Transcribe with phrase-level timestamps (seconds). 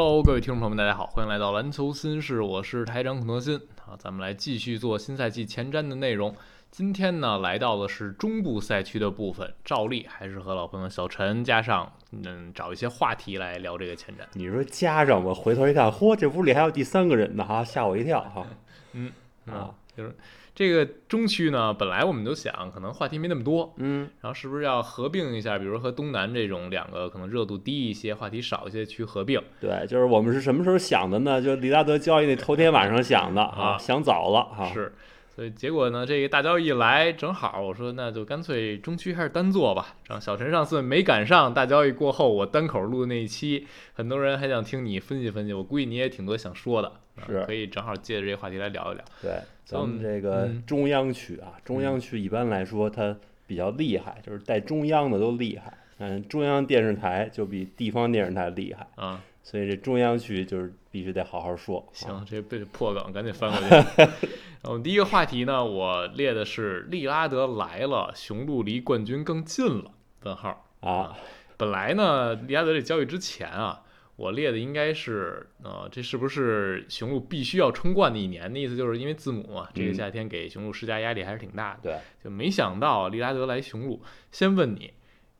[0.00, 6.32] Hello，各位听众朋友们，大家好，欢迎来到篮球新事，我是台长孔德新啊，咱们来继续做新赛季前瞻的内容。
[6.70, 14.20] 今天呢，来到的是中部赛区的部分，照例还是和老朋友小陈加上，嗯，找一些话题来聊这个前瞻。
[14.34, 18.46] 你说加上我回头一看，嚯，这屋里还有第三个人呢，哈，吓我一跳，哈，
[18.92, 19.10] 嗯
[19.46, 20.16] 啊，就是
[20.58, 29.40] 这个中区呢，本来我们都想可能话题没那么多，嗯，然后是不是要合并一下，比如和东南这种两个可能热度低一些、话题少一些区合并？
[29.60, 31.40] 对，就是我们是什么时候想的呢？
[31.40, 34.92] 就李大德交易那头天晚上想的 啊想早了哈，是，
[35.32, 39.94] 所以结果呢，这个大交易来正好，我说那就干脆中区还是单做吧。
[40.08, 49.04] 然后小陈上次没赶上大交易过后，我单口录的那一期，很多人还想听你分析分析，我估计你也挺多想说的，啊是可以正好借着这个话题来聊一聊。
[49.22, 53.14] 对，咱嗯们这个嗯中央区啊，中央区一般来说它
[53.46, 61.80] 比较厉害，就是带中央的都厉害，嗯，中央电视台就比地方电视台厉害，啊，所以这中央区就是必须得好好说。
[61.80, 64.10] 啊行，这被破梗，赶紧翻过去。
[64.64, 69.90] 我们第一个话题呢，我列的是利拉德来了，雄鹿离冠军更近了。
[70.22, 70.64] 问号。
[70.80, 71.14] 啊，
[71.58, 73.82] 本来呢，利拉德这交易之前啊，
[74.18, 78.52] 我列的应该是，呃，这是不是雄鹿必须要冲冠的一年？
[78.52, 81.80] 那意思就是因为字母嘛，这个嗯夏天给雄鹿施加压力还是挺大的。
[81.84, 84.02] 对，就没想到利拉德来雄鹿。
[84.32, 84.92] 先问你，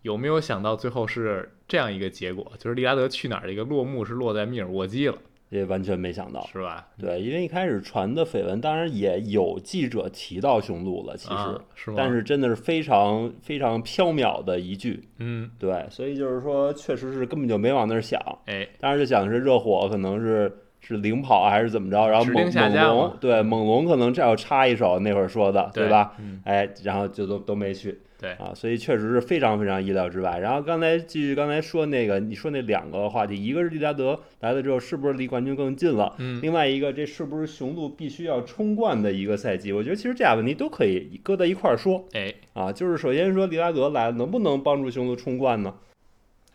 [0.02, 2.52] 有没有想到最后是这样一个结果？
[2.56, 5.18] 就是利拉德去哪儿这个落幕是落在密尔沃基了，
[5.50, 6.46] 这完全没想到。
[6.52, 6.86] 是吧？
[6.98, 11.92] 对，因为一开始传的绯闻，当然也有记者提到雄鹿了，其实，啊、是？
[11.96, 26.14] 但是真的是非常非常缥缈的一句，嗯，对，所以就是说，确实是根本就没往那儿想，哎，当时就想是热火可能是是领跑还是怎么着，然后猛猛龙对猛龙可能这要插一手，那会儿说的对吧？？
[26.19, 30.41] 嗯，哎，然后就都都没去对，啊，所以确实是非常非常意料之外。
[30.41, 36.15] 然后刚才继续刚才说那个，你说那两个话题，一个是利拉德来了之后是不是离冠军更近了？
[36.19, 39.72] 嗯，另外一个，这是不是雄鹿必须要冲冠的一个赛季？
[39.72, 42.72] 我觉得其实这俩问题都可以搁在一块儿说哎，啊。
[42.72, 45.75] 就是首先说利拉德来了，能不能帮助雄鹿冲冠呢？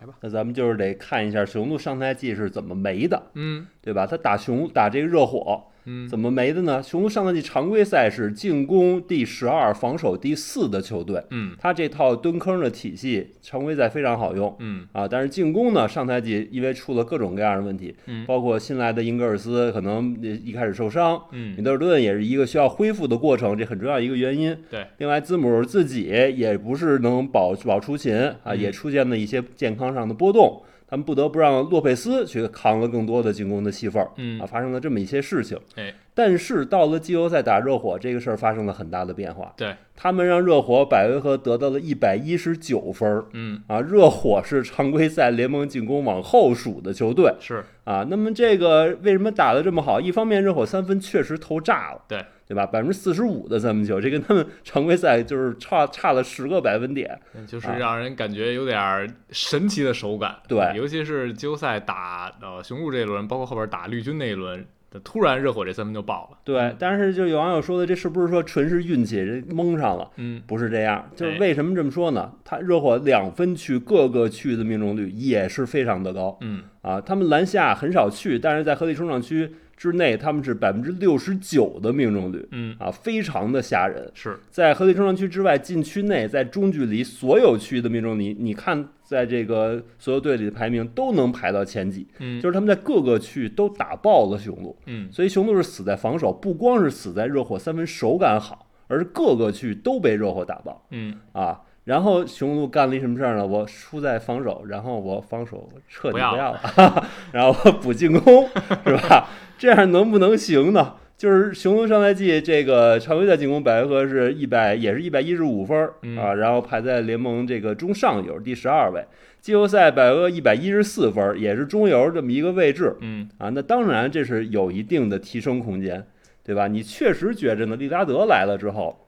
[0.01, 4.05] 来吧，那咱们就是得看一下雄鹿上赛季是怎么没的，嗯对吧？
[4.05, 6.81] 他打雄打这个热火嗯，怎么没的呢？
[6.81, 14.55] 雄鹿上赛季常规赛是进攻第十二、防守第四的球队，嗯他这套蹲坑的体系常规赛非常好用。
[14.59, 24.55] 嗯啊，但是进攻呢，上赛季因为出了各种各样的问题，嗯包括新来的英格尔斯可能呃一开始受伤，米嗯，德尔顿也是一个需要恢复的过程，这很重要一个原因。
[24.69, 30.61] 对，另外字母自己也不是能保保出勤啊，嗯也出现了一些健康上的波动，
[30.93, 35.57] 他们不得不让洛佩斯去扛了更多的进攻的戏份儿嗯啊，发生了这么一些事情。
[35.73, 39.53] 哎，但是到了季后赛打热火，这个事儿发生了很大的变化。
[39.57, 48.05] 对，他们让热火百回合得到了一百一十九分儿嗯啊，热火是常规赛联盟进攻往后数的球队是，啊。
[48.09, 49.99] 那么这个为什么打得这么好？
[49.99, 52.65] 一方面热火三分确实投炸了，对对吧？
[52.65, 57.19] 百分之四十五的三分球，这跟他们常规赛就是差差了十个百分点。
[57.47, 60.35] 就是啊让人感觉有点儿神奇的手感。
[60.47, 64.63] 对尤其是季后赛打呃雄鹿这一轮，包括后边打绿军那一轮，
[64.99, 66.37] 突然热火这三分就爆了。
[66.43, 70.09] 对，但是就有网友说的，这是不是说纯是运气，这蒙上了？
[70.17, 72.31] 嗯不是这样，就是哎为什么这么说呢？
[72.43, 84.09] 他热火两分区各个区域的命中率也是非常的高嗯啊，他们篮下很少去，但是在合理冲场区之内，他们是百分之六十九的命中率嗯啊，非常的吓人。
[84.13, 94.73] 是在合理冲场区之外，禁区内，在中距离所有区域的命中率，你看在这个所有队里的排名都能排到前几，嗯就是他们在各个区域都打爆了雄鹿。
[94.85, 101.59] 嗯所以雄鹿是死在防守，不光是死在热火三分手感好，而是各个区域都被热火打爆嗯啊。
[101.83, 103.45] 然后雄鹿干了一什么事儿呢？
[103.45, 108.47] 我输在防守，然后我防守彻底不要了，哈 哈然后我补进攻，
[108.87, 109.27] 是吧？
[109.63, 110.95] 这样能不能行呢？
[111.15, 119.05] 就是雄鹿上赛季这个常规赛进攻百回合是一百，也是一百一十五分嗯啊，然后排在联盟这个中上游第十二位。
[119.39, 122.93] 季后赛百回合一百一十四分，也是中游这么一个位置。
[122.99, 126.05] 嗯啊，那当然这是有一定的提升空间，
[126.43, 126.67] 对吧？
[126.67, 129.07] 你确实觉着呢，利拉德来了之后，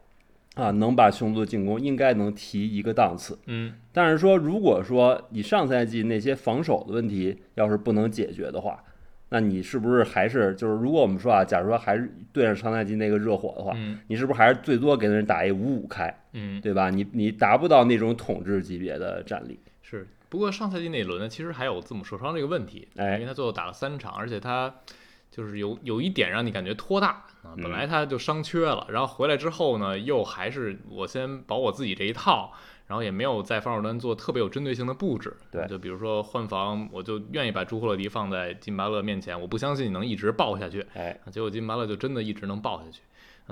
[0.53, 3.37] 啊，能把雄鹿进攻应该能提一个档次。
[3.47, 8.81] 嗯但是说，如果说你上赛季那些防守的问题要是不能解决的话，
[9.29, 16.89] 那你是不是还是就是，如果我们说啊，假如说还是对上上赛季那个热火的话，嗯你是不是还是最多给人打一五五开，嗯对吧？
[16.89, 19.59] 你你达不到那种统治级别的战力。
[19.81, 20.07] 是。
[20.29, 24.73] 不过上赛季那一轮呢，其实还有字母受伤这个问题，哎因为他最后打了三场，而且他
[25.31, 32.53] 就是有有一点让你感觉拖大啊，本来他就伤缺了，然后回来之后呢，又还是我先保我自己这一套。
[32.87, 43.01] 然后也没有在防守端做特别有针对性的布置，对，就比如说换防，我就愿意把朱霍勒迪放在金巴勒面前，我不相信你能一直爆下去，哎，结果金巴勒就真的一直能爆下去。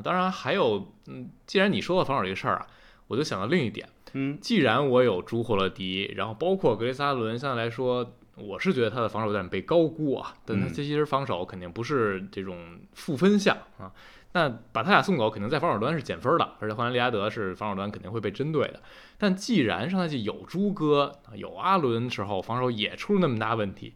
[0.04, 2.68] 当然还有，嗯，既然你说到防守这个事儿啊，
[3.08, 13.92] 我就想到另一点，嗯，既然我有朱霍勒迪，然后包括格雷萨伦，相对来说，我是觉得他的防守有点被高估啊，但他其实防守肯定不是这种负分项啊。
[14.36, 18.82] 那把他俩送走，肯定在防守端是减分的，而且换来利拉德是防守端肯定会被针对的。
[19.20, 23.94] 但既然上赛季有朱哥、有阿伦时候防守也出了那么大问题，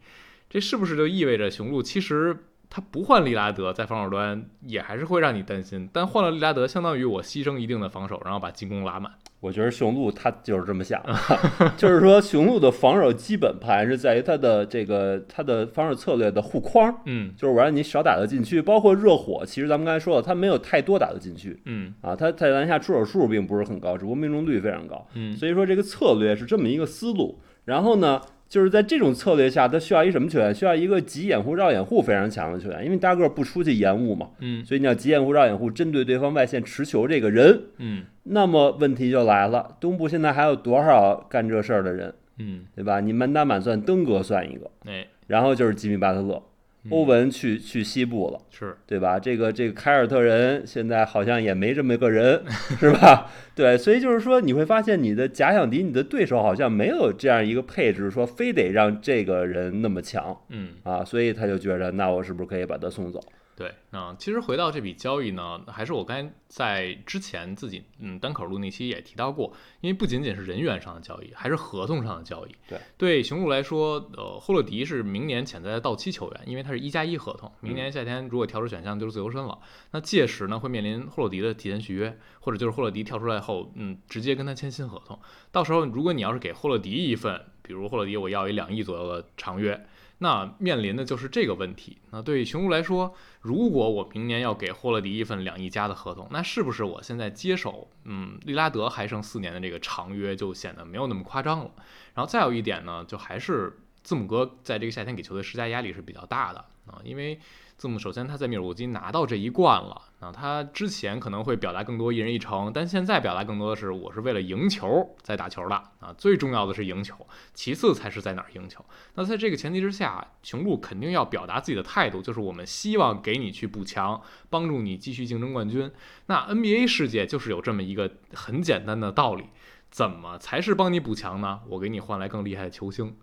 [0.48, 5.90] 这是不是就意味着雄鹿其实他不换利拉德，在防守端也还是会让你担心？
[5.92, 9.12] 但换了利拉德，相当于我牺牲一定的防守，然后把进攻拉满。
[9.40, 11.00] 我觉得雄鹿他就是这么想，
[11.78, 28.20] 就是说雄鹿的防守基本盘是在于他的这个他的防守策略的护框，嗯，就是我让你少打到禁区，包括热火，其实咱们刚才说了，他没有太多打到禁区，嗯，啊，他在篮下出手数并不是很高，只不过命中率非常高，嗯，所以说这个策略是这么一个思路，然后呢？
[28.48, 30.54] 就是在这种策略下，他需要一什么球员？
[30.54, 34.30] 需要一个急掩护、绕掩护非常强的球员，因为大个不出去延误嘛。
[34.40, 37.64] 嗯，所以你要急掩护、绕掩护，针对对方外线持球这个人。
[37.76, 42.14] 嗯，那么问题就来了，东部现在还有多少干这事儿的人？
[42.38, 43.00] 嗯，对吧？
[43.00, 46.42] 你满打满算，登哥算一个，哎，然后就是吉米巴特勒。
[46.90, 49.18] 欧文去去西部了，是对吧？
[49.18, 52.42] 这个这个凯尔特人现在好像也没这么个人，
[52.78, 53.30] 是吧？
[53.54, 63.20] 对，所以就是说你会发现你的假想敌，你的对手好像没有这样一个配置，说非得让这个人那么强，嗯啊，所以他就觉得那我是不是可以把他送走？
[63.58, 72.54] 对，啊，其实回到这笔交易呢，还是我刚才在之前自己嗯单口录那期也提到过，因为不仅仅是人员上的交易，还是合同上的交易。
[72.68, 79.58] 对，对雄鹿来说，呃，霍勒迪是明年潜在的到期球员，因为他是一加一合同，明年夏天如果跳出选项就是自由身了，
[79.90, 85.18] 那届时呢会面临霍勒迪的提前续约，或者就是霍勒迪跳出来后，嗯，直接跟他签新合同。
[85.50, 89.84] 到时候如果你要是给霍勒迪一份，比如霍勒迪我要一两亿左右的长约。
[90.18, 91.98] 那面临的就是这个问题。
[92.10, 101.70] 那对于雄鹿来说，如果我明年要给霍勒迪一份两亿加的合同，那是不是我现在接手，嗯，利拉德还剩四年的这个长约就显得没有那么夸张了？
[102.14, 107.40] 然后再有一点呢，就还是字母哥在这个夏天给球队施加压力是比较大的啊，因为。
[107.78, 117.14] 字母首先他在密尔沃基拿到这一冠了啊，他之前可能会表达更多一人一城，但现在表达更多的是我是为了赢球在打球的啊，最重要的是赢球，
[117.54, 118.84] 其次才是在哪儿赢球。
[119.14, 124.20] 那在这个前提之下，雄鹿肯定要表达自己的态度，就是我们希望给你去补强，
[124.50, 125.88] 帮助你继续竞争冠军。
[126.26, 129.44] 那 NBA 世界就是有这么一个很简单的道理，
[129.88, 131.60] 怎么才是帮你补强呢？
[131.68, 133.16] 我给你换来更厉害的球星。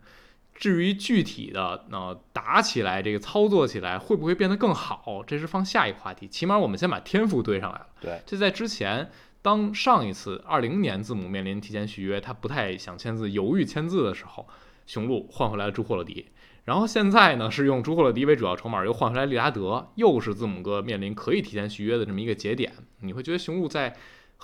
[0.56, 6.28] 至于具体的呃打起来，这个操作起来会不会变得更好，这是放下一个话题。
[6.28, 7.88] 起码我们先把天赋堆上来了。
[8.00, 9.12] 对，这在之前，
[9.42, 14.48] 当上一次二零年字母面临提前续约，他不太想签字，犹豫签字的时候，
[14.88, 16.28] 雄鹿换回来了朱霍勒迪。
[16.64, 22.74] 然后现在呢，是用朱霍勒迪为主要筹码，又换回来利拉德，又是字母哥面临可以提前续约的这么一个节点。
[23.02, 23.96] 你会觉得雄鹿在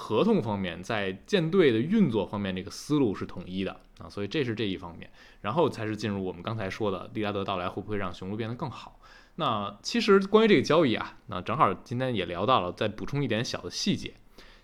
[0.01, 5.07] 合同方面，在舰队的运作方面，这个思路是统一的啊，所以这是这一方面。
[5.42, 9.00] 然后才是进入我们刚才说的利拉德到来会不会让雄鹿变得更好？
[9.36, 14.16] 那其实关于这个交易啊，那正好今天也聊到了，再补充一点小的细节，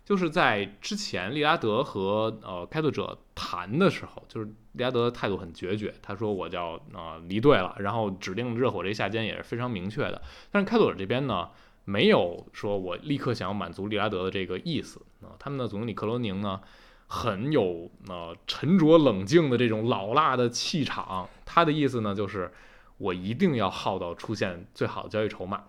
[0.03, 10.21] 就是在之前利拉德和呃开拓者谈的时候，就是利拉德的态度很决绝，他说我叫呃离队了，然后指定热火这下间也是非常明确的。
[10.51, 11.49] 但是开拓者这边呢，
[11.85, 16.61] 没有说我立刻想要满足利拉德的这个意思啊，他们的总经理克罗宁呢。
[17.09, 22.51] 很有呃沉着冷静的这种老辣的气场，他的意思呢就是
[22.97, 25.63] 我一定要耗到出现最好的交易筹码。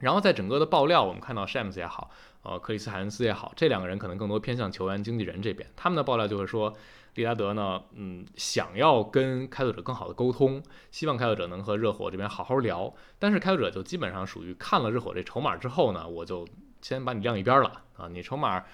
[0.00, 2.10] 然后在整个的爆料，我们看到 Shams 也好，
[2.42, 6.74] 呃克里斯海恩斯也好，这两个人可能更多偏向球员经纪人这边，他们的爆料就是说，
[7.14, 16.46] 利拉德呢，嗯，想要跟开拓者更好的沟通，希望开拓者能和热火这边好好聊，但是开拓者就基本上属于看了热火这筹码之后呢，我就
[16.82, 18.64] 先把你晾一边了啊，你筹码。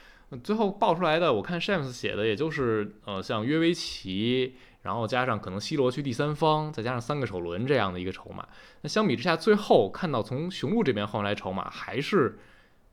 [0.43, 8.47] 最后爆出来的，我看 Shams 写的，也就是呃，像约维奇，然后加上可能 C 罗去第三方，再加上三个首轮这样的一个筹码。
[8.81, 12.39] 那相比之下，最后看到从雄鹿这边换来筹码，还是。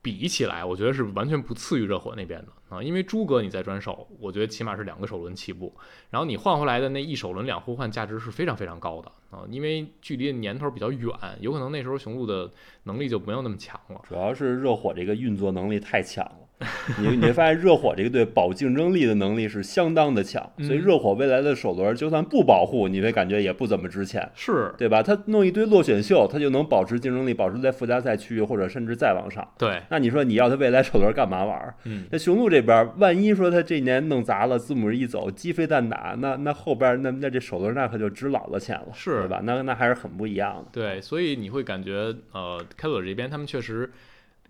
[0.04, 5.74] 比起来，我觉得是完全不次于热火那边的啊，因为诸葛你在转手，我觉得起码是两个首轮起步，
[6.10, 12.50] 然后你换回来的那一首轮两互换价值是非常非常高的啊，因为距离年头比较远，有可能那时候雄鹿的
[12.82, 13.98] 能力就没有那么强了。
[14.06, 16.43] 主要是热火这个运作能力太强了，
[17.00, 25.02] 你你会发现热火这个队保竞争力的能力是相当的强，嗯所以热火未来的首轮就算不保护，你会感觉也不怎么值钱，是对吧？
[25.02, 29.46] 他弄一堆落选秀，他就能保持竞争力，保持在附加赛区域或者甚至再往上。
[29.58, 31.74] 对，那你说你要他未来首轮干嘛玩儿？
[31.84, 39.40] 嗯，那雄鹿这边，万一说他这年弄砸了，字母一走，鸡飞蛋打，那那后边那那这首轮那可就值老了钱了，是对吧？
[39.44, 40.66] 那那还是很不一样的。
[40.72, 43.90] 对，所以你会感觉，呃，开拓者这边他们确实，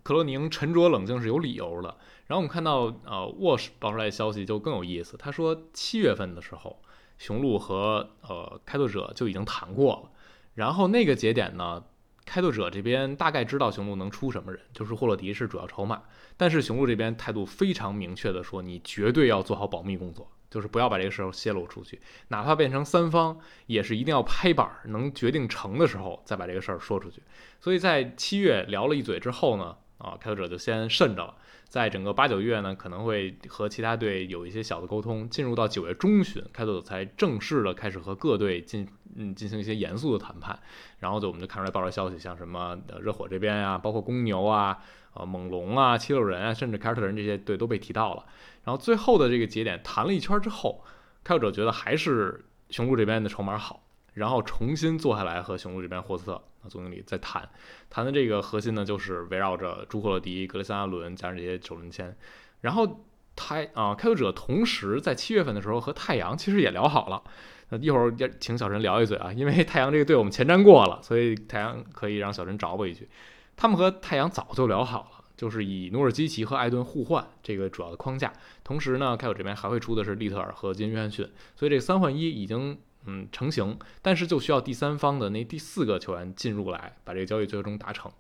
[0.05, 1.97] 克罗宁沉着冷静是有理由的。
[2.29, 6.81] 然后我们看到，呃，沃什爆出来的消息就更有意思，他说七月份的时候，
[7.19, 10.11] 雄鹿和呃开拓者就已经谈过了，
[10.55, 11.83] 然后那个节点呢，
[12.25, 16.03] 开拓者这边大概知道雄鹿能出什么人，就是霍洛迪是主要筹码，
[16.37, 20.31] 但是雄鹿这边态度非常明确的说，你绝对要做好保密工作。
[20.51, 27.21] 就是不要把这个事儿泄露出去，哪怕变成三方，也是一定要拍板儿能决定成的时候再把这个事儿说出去。
[27.61, 31.35] 所以在七月聊了一嘴之后呢，啊，开拓者就先慎着了。
[31.67, 35.29] 在整个八九月呢，可能会和其他队有一些小的沟通。
[35.29, 40.57] 进入到九月中旬，开拓者才正式的开始和各队进嗯进行一些严肃的谈判。
[41.01, 44.79] 然后就我们就看出来爆出消息，像什么热火这边呀、包括公牛啊、
[45.15, 48.25] 呃猛龙啊、七六人啊，甚至凯尔特人这些队都被提到了。
[48.63, 50.85] 然后最后的这个节点谈了一圈之后，
[51.25, 53.84] 开拓者觉得还是雄鹿这边的筹码好，
[54.15, 57.49] 然后重新坐下来和雄鹿这边霍斯特啊总经理再谈，
[57.91, 62.17] 谈的这个核心呢就是围绕着朱克勒迪、格雷森阿伦加上这些首轮签，
[62.63, 63.05] 然后
[63.37, 67.23] 太啊开拓者同时在七月份的时候和太阳其实也聊好了。
[67.71, 73.09] 那一会儿要请小陈聊一嘴啊，因为太阳这个队我们前瞻过了，所以太阳可以让小陈找我一句。
[73.57, 78.33] 他们和太阳早就聊好了，就是以努尔基奇和艾顿互换这个主要的框架。
[78.63, 88.11] 同时呢，开拓这边还会出的是利特尔和金约翰逊，所以这三换一已经嗯成型，但是就需要第三方的那第四个球员进入来，把这个交易最终达成。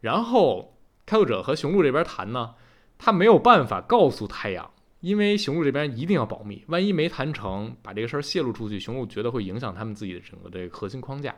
[0.00, 2.54] 然后开拓者和雄鹿这边谈呢，
[2.98, 11.34] 他没有办法告诉太阳，因为雄鹿这边一定要保密，万一没谈成，把这个事儿泄露出去，雄鹿觉得会影响他们自己的整个这个核心框架，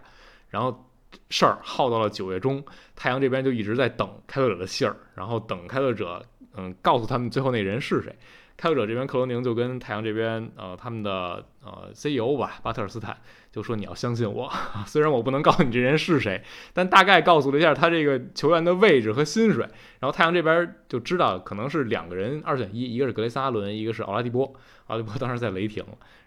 [0.49, 0.87] 然后。
[1.29, 2.65] 事儿耗到了九月中，
[2.95, 8.17] 太阳这边就一直在等开拓者的信儿，然后等开拓者嗯告诉他们最后那人是谁。
[8.61, 13.17] 开拓者这边克罗宁就跟太阳这边呃他们的呃 CEO 吧巴特尔斯坦
[13.51, 14.53] 就说你要相信我，
[14.85, 19.67] 虽然我不能告诉你这人是谁，但大概告诉了一下他这个球员的位置和薪水。
[20.01, 24.45] 然后太阳这边就知道可能是两个人二选一，一个是格雷斯阿伦，一个是奥拉迪波。
[24.89, 25.83] 奥拉迪波当时在雷霆。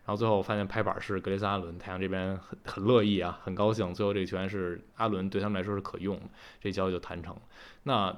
[0.06, 3.94] 然后最后发现拍板是格雷森阿伦，太阳这边很很乐意啊，很高兴。
[3.94, 6.24] 最后这个球员是阿伦，对他们来说是可用的，
[6.60, 7.38] 这交易就谈成。
[7.84, 8.14] 那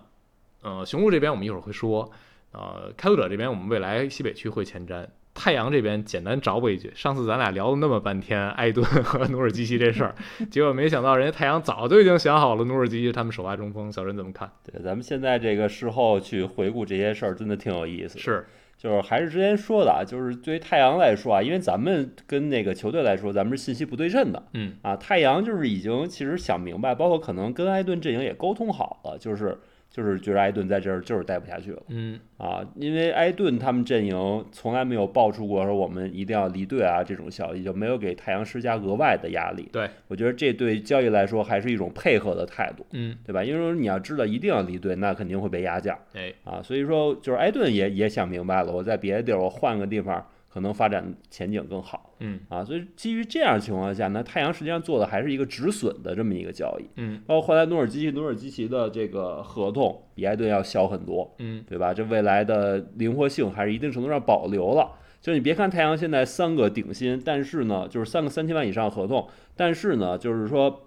[0.62, 2.12] 呃，雄鹿这边我们一会儿会说，
[2.56, 5.06] 呃，开拓者这边我们未来西北区会前瞻。
[5.38, 10.16] 太阳这边简单找补一句，上次咱俩聊了那么半天艾顿和努尔基奇这事儿，
[10.50, 14.50] 结果没想到人家太阳早就已经想好了努尔基奇他们首发中锋，小陈怎么看？
[14.64, 18.18] 对，咱们现在这个事后去回顾这些事儿，真的挺有意思。
[18.18, 18.46] 是，
[18.78, 24.96] 就是还是之前说的啊，就是对于太阳来说啊，因为咱们跟那个球队来说，咱们是信息不对称的嗯啊。
[24.96, 29.60] 太阳就是已经其实想明白，包括可能跟埃顿阵营也沟通好了，就是
[29.96, 39.70] 就是觉得埃顿在这儿就是待不下去了嗯啊，因为埃顿他们阵营从来没有爆出过说我们一定要离队啊这种消息，就没有给太阳施加额外的压力。
[39.72, 43.42] 对，我觉得这对交易来说还是一种配合的态度，嗯，对吧？
[43.42, 45.98] 因为说你要知道一定要离队，那肯定会被压价。
[46.14, 52.64] 哎，啊，所以说就是埃顿也也想明白了，我在别的地儿我换个地方，可能发展前景更好嗯啊。
[52.64, 56.86] 所以基于这样的情况下呢，太阳实际上做的还是一个止损的这么一个交易。
[56.96, 61.94] 嗯包括后来努尔基奇，努尔基奇的这个合同比埃顿要小很多，嗯对吧？
[61.94, 64.94] 这未来的灵活性还是一定程度上保留了。
[65.22, 70.85] 就是你别看太阳现在三个顶薪，但是呢，就是三个三千万以上合同，但是呢，就是说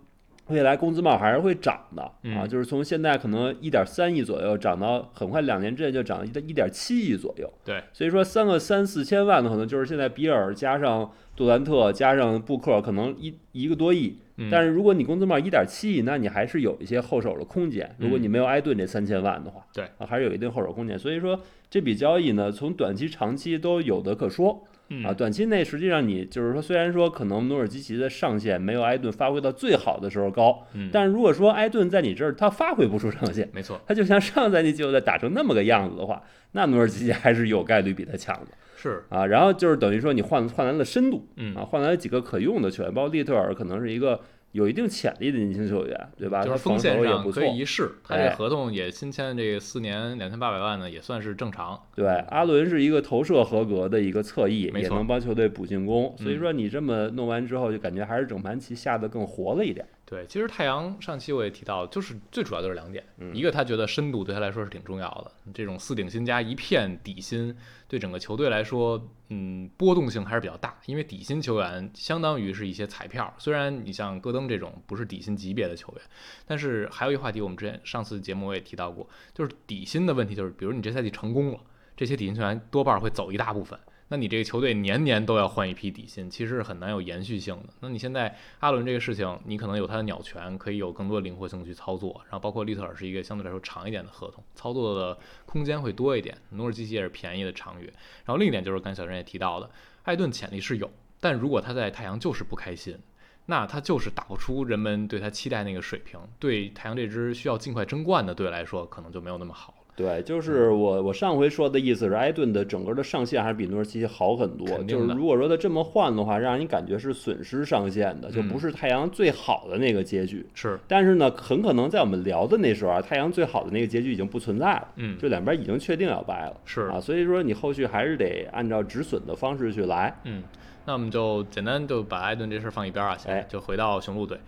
[0.49, 7.52] 未来工资帽还是会涨的啊，嗯就是从现在可能一点三亿左右涨到很快两年之内就涨到一点七亿左右。
[7.64, 17.95] 对，所以说三个三四千万的可能就是现在比尔加上杜兰特加上布克可能一一个多亿，嗯，但是如果你工资帽一点七亿，那你还是有一些后手的空间。
[17.99, 20.99] 如果你没有埃顿这三千万的话，对啊，还是有一定后手空间。
[20.99, 21.38] 所以说
[21.71, 25.12] 这笔交易呢，从短期、长期都有的可说嗯啊。
[25.12, 39.26] 短期内实际上你就是说，虽然说可能努尔基奇的上限没有埃顿发挥到最好的时候高，嗯，但如果说埃顿在你这儿他发挥不出上限，没错，他就像上赛季季后赛打成那么个样子的话，那努尔基奇还是有概率比他强的是，啊。
[39.26, 44.21] 然后就是等于说你换换来了深度，嗯啊，换来了几个可用的球员，包括利特尔可能是一个
[44.52, 46.43] 有一定潜力的年轻球员，对吧？
[46.43, 47.47] 就是他防锋线上守也不错可。
[47.47, 51.81] 以一试，他这合同也新签这个四年两千八百万呢，也算是正常。
[51.95, 56.14] 对，阿伦是一个投射合格的一个侧翼，也能帮球队补进攻。
[56.17, 59.87] 所以嗯说你这么弄完之后，就感觉还是整盘棋下的更活了一点。
[60.09, 67.55] 对，其实太阳上期我也提到，就是最主要就是两点，嗯一个他觉得深度对他来说是挺重要的，这种四顶薪加一片底薪，
[67.87, 76.03] 对整个球队来说，嗯，波动性还是比较大，因为底薪球员相当于是一些彩票，虽然你像戈登这种不是底薪级别的球员，
[76.47, 81.61] 但是还有一个话题，我们之前上次节目我也提到过，就是底薪的问题，就是比如你这赛季成功了，
[81.95, 83.79] 这些底薪球员多半会走一大部分。
[84.11, 87.69] 那你这个球队年年都要换一批底薪，其实是很难有延续性的。
[87.81, 92.19] 那你现在阿伦这个事情，你可能有他的鸟权，可以有更多灵活性去操作。
[92.25, 96.37] 然后包括利特尔是一个相对来说长一点的合同，操作的空间会多一点。
[96.50, 97.87] 努尔基奇也是便宜的长约。
[98.25, 99.71] 然后另一点就是刚才小陈也提到的，
[100.05, 102.99] 艾顿潜力是有，但如果他在太阳就是不开心，
[103.45, 106.19] 那他就是打不出人们对他期待那个水平。
[106.38, 109.75] 对太阳这支需要尽快争冠的队来说，可能就没有那么好。
[109.99, 114.64] 对，就是我我上回说的意思是，埃顿的整个的上限还是比诺尔基奇好很多。
[114.85, 120.47] 就是如果说他这么换的话，让人感觉是损失上限的，就嗯不是太阳最好的那个结局。
[120.55, 130.17] 是，但是呢，很可能在我们聊的那时候啊，太阳最好的那个结局已经不存在了，嗯，就两边已经确定要掰了是啊，所以说你后续还是得按照止损的方式去来。
[130.23, 130.45] 嗯，
[130.85, 134.38] 那我们就简单就把艾顿这事儿放一边儿啊，行哎，就回到雄鹿队。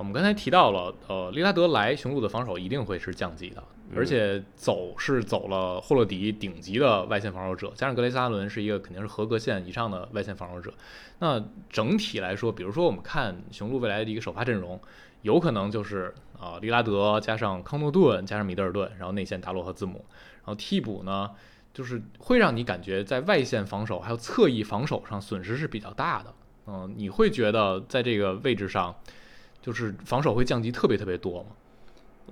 [0.00, 3.62] 我们刚才提到了，呃，利拉德来雄鹿的防守一定会是降级的，
[3.94, 10.72] 而且走是走了霍勒迪顶级的外线防守者，加上格雷斯阿伦是一个肯定是合格线以上的外线防守者。
[11.18, 14.80] 那整体来说，比如说我们看雄鹿未来的一个首发阵容，
[15.20, 20.02] 有可能就是啊、利拉德加上康诺顿加上米德尔顿，然后内线达洛和字母，
[20.36, 21.32] 然后替补呢，
[21.74, 26.32] 就是会让你感觉在外线防守还有侧翼防守上损失是比较大的。
[26.66, 28.94] 嗯、你会觉得在这个位置上，
[29.60, 31.48] 就是防守会降级特别特别多吗？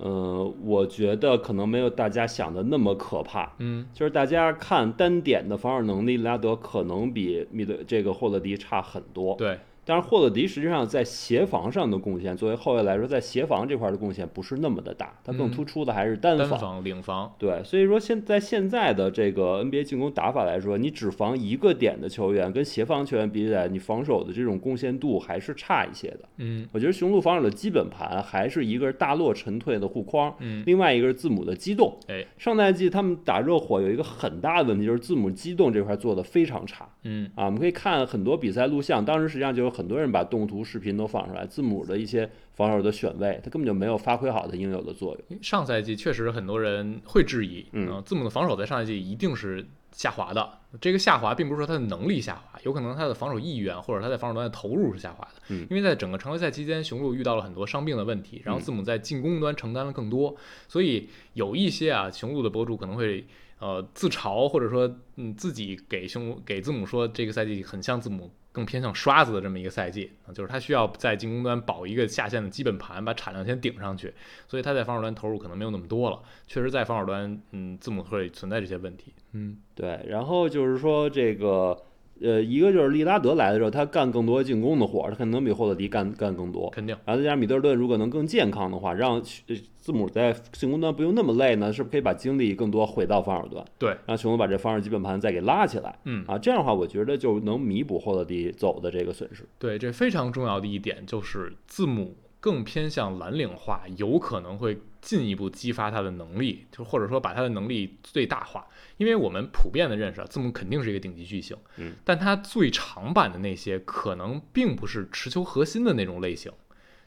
[0.01, 3.53] 呃，我觉得可能没有大家想的那么可怕。
[3.59, 9.35] 嗯，就是大家看单点的防守能力，拉德可能比米德这个霍勒迪差很多。
[9.35, 9.59] 对，
[9.89, 16.51] 但是霍勒迪实际上在协防上的贡献，作为后卫来说，在协防这块的贡献不是那么的大，他更嗯突出的还是单防。
[16.51, 26.21] 单防、领防，对，所以说现在现在的这个 NBA 进攻打法来说，你只防一个点的球员跟协防球员比起来，你防守的这种贡献度还是差一些的。
[26.37, 31.97] 嗯我觉得雄鹿防守的基本盘还是一个是大落沉退的护框，嗯，另外一个是字母的机动。
[32.09, 37.47] 哎，上赛季他们打热火有一个很大的问题，就是字母机动这块做的非常差嗯啊。
[37.47, 45.39] 我们可以看很多比赛录像，当时实际上就有很多人把动图视频都放出来，字母的一些防守的选位，他根本就没有发挥好它应有的作用。
[45.41, 50.59] 上赛季确实很多人会质疑，嗯呃字母的防守在上赛季一定是下滑的。
[50.81, 55.43] 这个下滑并不是说他的能力下滑，有可能他的防守意愿或者他在防守端的投入是下滑的。
[55.51, 60.35] 嗯因为在整个常规赛期间，雄鹿遇到了很多伤病的问题，然后嗯字母在进攻端承担了更多，
[60.67, 63.25] 所以有一些啊雄鹿的博主可能会。
[63.61, 74.13] 呃，自嘲或者说，嗯，自己给雄给字母说，这个赛季很像字母更偏向刷子的这么一个赛季啊，就是他需要在进攻端保一个下线的基本盘，把产量先顶上去，
[74.49, 76.21] 所以他在防守端投入可能没有那么多了。
[76.49, 79.15] 确实，在防守端，嗯，字母会存在这些问题。
[79.33, 81.85] 嗯对，然后就是说这个。
[82.21, 86.69] 呃，一个就是利拉德来的时候，他干更多进攻的活儿，他可能比霍勒迪干干更多。
[86.71, 86.97] 肯定。
[87.05, 93.65] 然后再加上米德尔顿如果能更健康的话，让呃字母在进攻端不用那么累呢，是不是可以把精力更多回到防守端？
[93.79, 99.45] 对，让雄鹿把这防守基本盘再给拉起来嗯，啊，这样的话，我觉得就能弥补霍勒迪走的这个损失。
[99.59, 108.67] 对，这非常重要的一点就是字母更偏向蓝领化，有可能会进一步激发他的能力，就或者说把他的能力最大化。
[108.97, 116.53] 因为我们普遍的认识啊，字母肯定是一个顶级巨星，嗯，但他最长板的那些可能并不是持球核心的那种类型。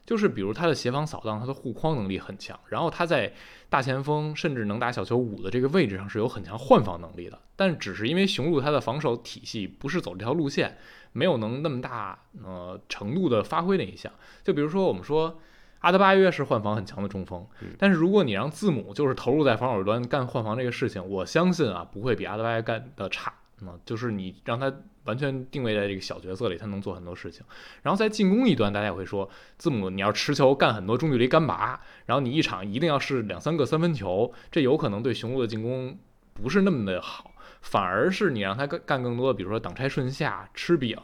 [0.04, 3.32] 就是比如他的协防扫荡，他的护框能力很强，然后他在
[3.70, 10.76] 大前锋甚至能打小球五的这个位置上是有很强换防能力的，但只是因为雄鹿他的防守体系不是走这条路线，
[11.14, 14.12] 没有能那么大呃程度的发挥那一项。
[14.44, 15.40] 就比如说我们说
[15.82, 17.46] 阿德巴约是换防很强的中锋，
[17.78, 23.34] 但是如果你让字母就是投入在防守端干换防这个事情，我相信啊不会比阿德巴约干的差。
[23.64, 27.46] 嗯，就是你让他完全定位在这个小角色里，他能做很多事情。
[27.84, 35.98] 然后在进攻一端，大家也会说，字母你要持球干很多中距离干拔，然后你一场一定要是两三个三分球，这有可能对雄鹿的进攻
[36.34, 37.31] 不是那么的好。
[37.62, 40.98] 反而是你让他干干更多的，比如说挡拆顺下、吃饼，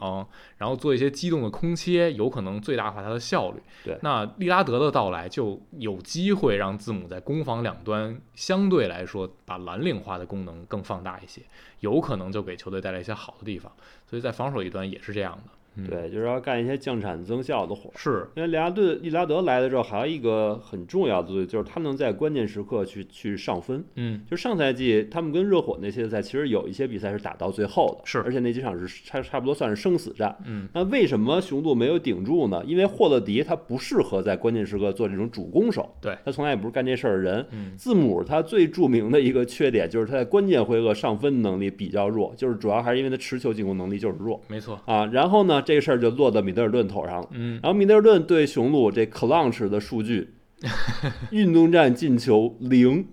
[0.56, 3.62] 然后做一些机动的空切，有可能最大化他的效率。
[3.84, 11.42] 对那利拉德的到来就有机会让字母在攻防两端相对来说把蓝领化的功能更放大一些，
[11.80, 13.72] 有可能就给球队带来一些好的地方。
[14.06, 15.52] 所以在防守一端也是这样的。
[15.78, 17.92] 嗯，对，就是要干一些降产增效的活儿。
[17.96, 23.84] 是，因为利拉顿利拉德来了之后，还有一个很重要的作用，就是他能在关键时刻去去上分。
[23.94, 30.36] 嗯，就上赛季他们跟热火那些赛，其实有一些比赛是打到最后的，是而且那几场是差差不多算是生死战。
[30.44, 32.62] 嗯，那为什么雄鹿没有顶住呢？
[32.66, 37.46] 因为霍勒迪他不适合在关键时刻做这种主攻手，对他从来也不是干这事儿的人。
[37.50, 45.06] 嗯，字母他最著名的一个缺点就是他在关键回合上分能力比较弱，就是主要还是因为他持球进攻能力就是弱没错，啊。
[45.06, 47.28] 然后呢，这个事儿就落到米德尔顿头上了。
[47.32, 50.32] 嗯，然后米德尔顿对雄鹿这 clutch 的数据，
[51.30, 53.06] 运动战进球零，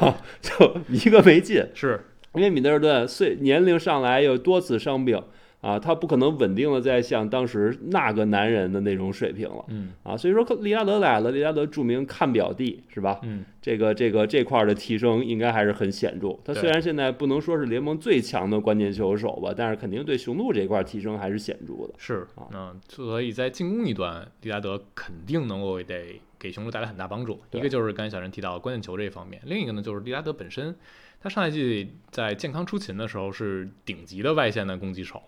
[0.00, 1.64] 啊，就一个没进。
[1.72, 2.04] 是，
[2.34, 5.22] 因为米德尔顿岁年龄上来又多次伤病
[5.64, 10.14] 啊，他不可能稳定的在像当时那个男人的那种水平了嗯啊。
[10.14, 13.18] 所以说利拉德来了，利拉德著名看表弟是吧？
[13.22, 16.38] 嗯，这个这个这块儿的提升应该还是很显著。
[16.44, 21.94] 他虽然现在不能说是联盟最强的关键球手吧，但是肯定对雄鹿这块儿提升还是显著的。
[21.96, 27.40] 是啊，嗯，所以在进攻一端，利拉德肯定能够得给雄鹿带来很大帮助。
[27.52, 30.76] 一个就是刚才小陈提到的关键球这一方面，另一个呢就是利拉德本身，
[31.22, 35.22] 他上赛季在健康出勤的时候是顶级的外线的攻击手，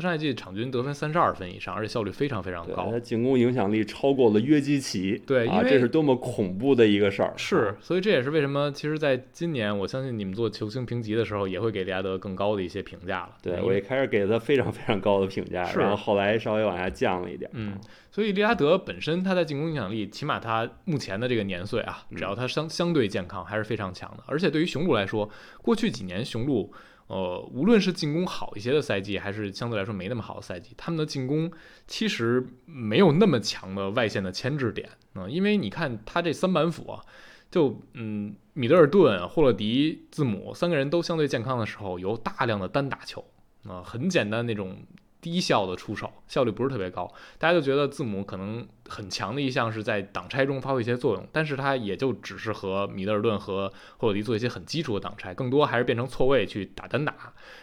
[0.00, 2.98] 他上赛季场均得分三十二分以上，而且效率非常非常，高他。
[2.98, 7.34] 进攻影响力超过了约基奇，啊，对因为这是多么恐怖的一个事儿。
[7.36, 13.36] 是，所以这也是为什么，其实，在今年，我相信你们做球星评级的时候，也会给利拉德更高的一些评价了。
[13.42, 17.50] 对我一开始给他非常非常高的评价，是然后后来稍微往下降了一点。
[17.52, 17.78] 嗯，
[18.10, 24.24] 所以利拉德本身他在进攻影响力，起码他目前的这个年岁啊，只要他相相对健康，还是非常强的。
[24.26, 25.28] 而且对于雄鹿来说，
[25.62, 26.72] 过去几年雄鹿，
[27.10, 31.50] 呃，无论是进攻好一些的赛季，还是相对来说没那么好的赛季，他们的进攻
[31.86, 37.04] 其实没有那么强的外线的牵制点啊、因为你看他这三板斧啊。
[37.50, 43.24] 就嗯，米德尔顿、霍勒迪、字母三个人都相对健康的时候，有大量的单打球
[43.64, 44.76] 啊、很简单那种
[45.20, 47.12] 低效的出手，效率不是特别高。
[47.38, 57.14] 大家就觉得字母可能很强的一项是在挡拆中发挥一些作用，但是他也就只是和米德尔顿和霍勒迪做一些很基础的挡拆，更多还是变成错位去打单打。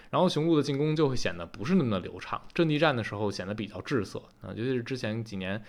[0.10, 5.64] 然后雄鹿的进攻就会显得不是那么的流畅，阵地战的时候显得比较滞涩啊，尤其是之前几年。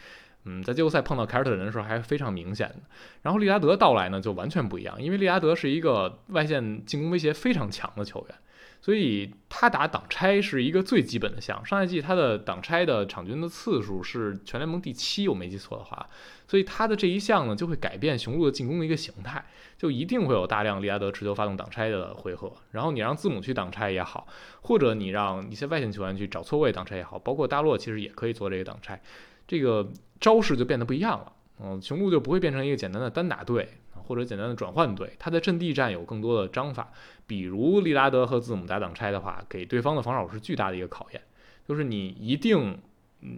[0.44, 2.76] 嗯，在季后赛碰到凯尔特人的时候还非常明显的。
[3.22, 8.38] 然后利拉德到来呢，就完全不一样，因为利拉德是一个外线进攻威胁非常强的球员，
[8.80, 11.64] 所以他打挡拆是一个最基本的项。
[11.66, 16.08] 上赛季他的挡拆的场均的次数是全联盟第七，我没记错的话，
[16.46, 19.44] 所以他的这一项呢就会改变雄鹿的进攻的一个形态，
[19.76, 22.52] 就一定会有大量利拉德持球发动挡拆的回合。
[22.70, 24.26] 然后你让字母去挡拆也好，
[24.62, 29.00] 或者你让一些外线球员去找错位挡拆也好，包括大洛其实也可以做这个挡拆，
[29.46, 29.86] 这个
[30.20, 31.32] 招式就变得不一样了。
[31.60, 33.68] 嗯，雄鹿就不会变成一个简单的单打队
[34.08, 36.90] 或者简单的转换队，他在阵地战有更多的章法，
[37.26, 41.20] 比如利拉德和字母打挡拆的话，给对方的防守是巨大的一个考验，
[41.68, 42.78] 就是你一定，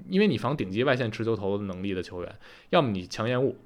[0.09, 2.35] 因为你防顶级外线持球投能力的球员，
[2.71, 3.59] 要么你强延误，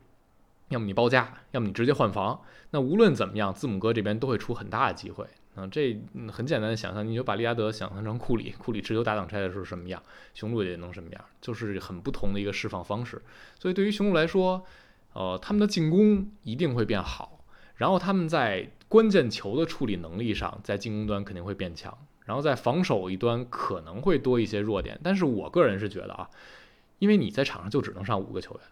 [0.71, 2.41] 要么你包夹，要么你直接换防，
[2.71, 5.27] 那无论怎么样，字母哥这边都会出很大的机会。
[5.55, 5.97] 啊，这
[6.33, 10.03] 很简单的想象，你就把利拉德想象成库里，库里持球打挡拆的时候什么样，
[10.35, 13.23] 雄鹿也能什么样，就是很不同的一个释放方式。
[13.61, 14.67] 所以对于雄鹿来说，
[15.15, 17.41] 呃，他们的进攻一定会变好，
[17.77, 21.97] 然后他们在关键球的处理能力上，在进攻端肯定会变强，
[22.27, 25.01] 然后在防守一端可能会多一些弱点。
[25.03, 26.29] 但是我个人是觉得啊，
[26.99, 28.63] 因为你在场上就只能上五个球员，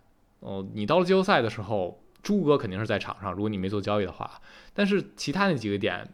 [0.41, 4.41] 哦、你到了季后赛的时候，朱哥肯定是在场上，如果你没做交易的话，
[4.75, 6.09] 但是其他那几个点。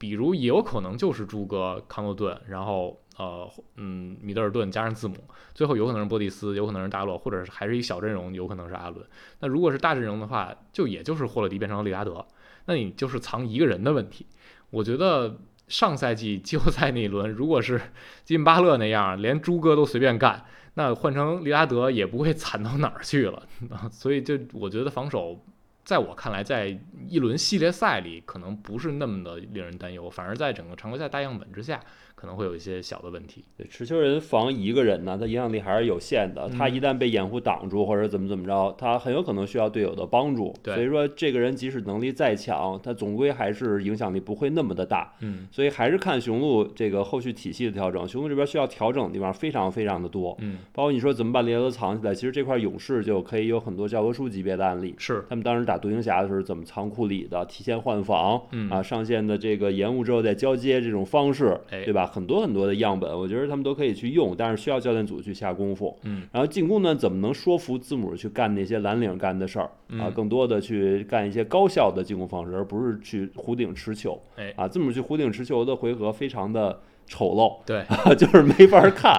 [0.00, 5.16] 比如也有可能就是朱哥、康诺顿，然后呃嗯米德尔顿加上字母，
[5.54, 9.04] 最后有可能是波蒂斯，有可能是大洛，或者是还是一小阵容，有可能是阿伦。
[9.40, 12.26] 那如果是大阵容的话，就也就是霍勒迪变成了利拉德，
[12.64, 14.24] 那你就是藏一个人的问题。
[14.70, 17.78] 我觉得上赛季季后赛那一轮，如果是
[18.24, 23.42] 基本巴勒那样，连朱哥都随便干，那换成利拉德也不会惨到哪儿去了。
[23.92, 25.44] 所以就我觉得防守。
[25.82, 26.78] 在我看来，在
[27.08, 31.80] 一轮系列赛里，可能不是那么的令人担忧，反而在整个常规赛大样本之下，
[32.20, 33.42] 可能会有一些小的问题。
[33.56, 36.46] 对，持球人防一个人呢，他影响力还是有限的。
[36.50, 40.54] 他嗯一旦被掩护挡住，或者怎么怎么着，他很有可能需要队友的帮助。
[40.62, 45.14] 对所以说这个人即使能力再强，他总归还是影响力不会那么的大。
[45.20, 48.06] 嗯所以还是看雄鹿这个后续体系的调整。
[48.06, 54.94] 雄鹿这边需要调整的地方非常非常的多，嗯，包括你说怎么把利拉德藏起来，其实这块勇士就可以有很多教科书级别的案例。
[54.98, 62.09] 是，他们当时打独行侠的时候，怎么藏库里的，提前换防，嗯啊，上线的这个延误之后再交接这种方式，哎对吧？
[62.10, 65.96] 很多很多的样本，我觉得他们都可以去用，但是需要教练组去下功夫。
[66.02, 70.06] 嗯，然后进攻呢，怎么能说服字母去干那些蓝领干的事儿啊？
[70.08, 74.20] 嗯更多的去干一些高效的进攻方式，而不是去弧顶持球。
[74.36, 77.84] 哎啊，字母去弧顶持球的回合非常的丑陋，对，
[78.16, 79.12] 就是没法看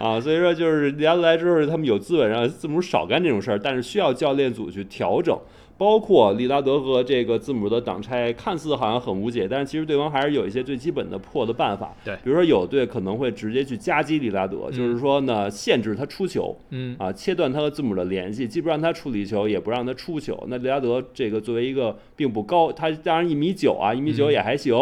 [0.00, 0.20] 啊。
[0.20, 5.38] 所以说，就是原来之后，他们有资本让字母少干这种事儿，但是需要教练组去调整。
[5.78, 11.94] 包括利拉德和这个字母的挡拆，看似好像很无解，但是其实对方还是有一些最基本的破的办法。
[12.04, 20.42] 对，比如说有队可能会直接去夹击利拉德，就是说呢，限制他出球，嗯啊，切断他和字母的联系，既不让他处理球，也不让他出球。
[20.48, 24.74] 那利拉德这个作为一个并不高，他当然一米九啊，一米九也还行。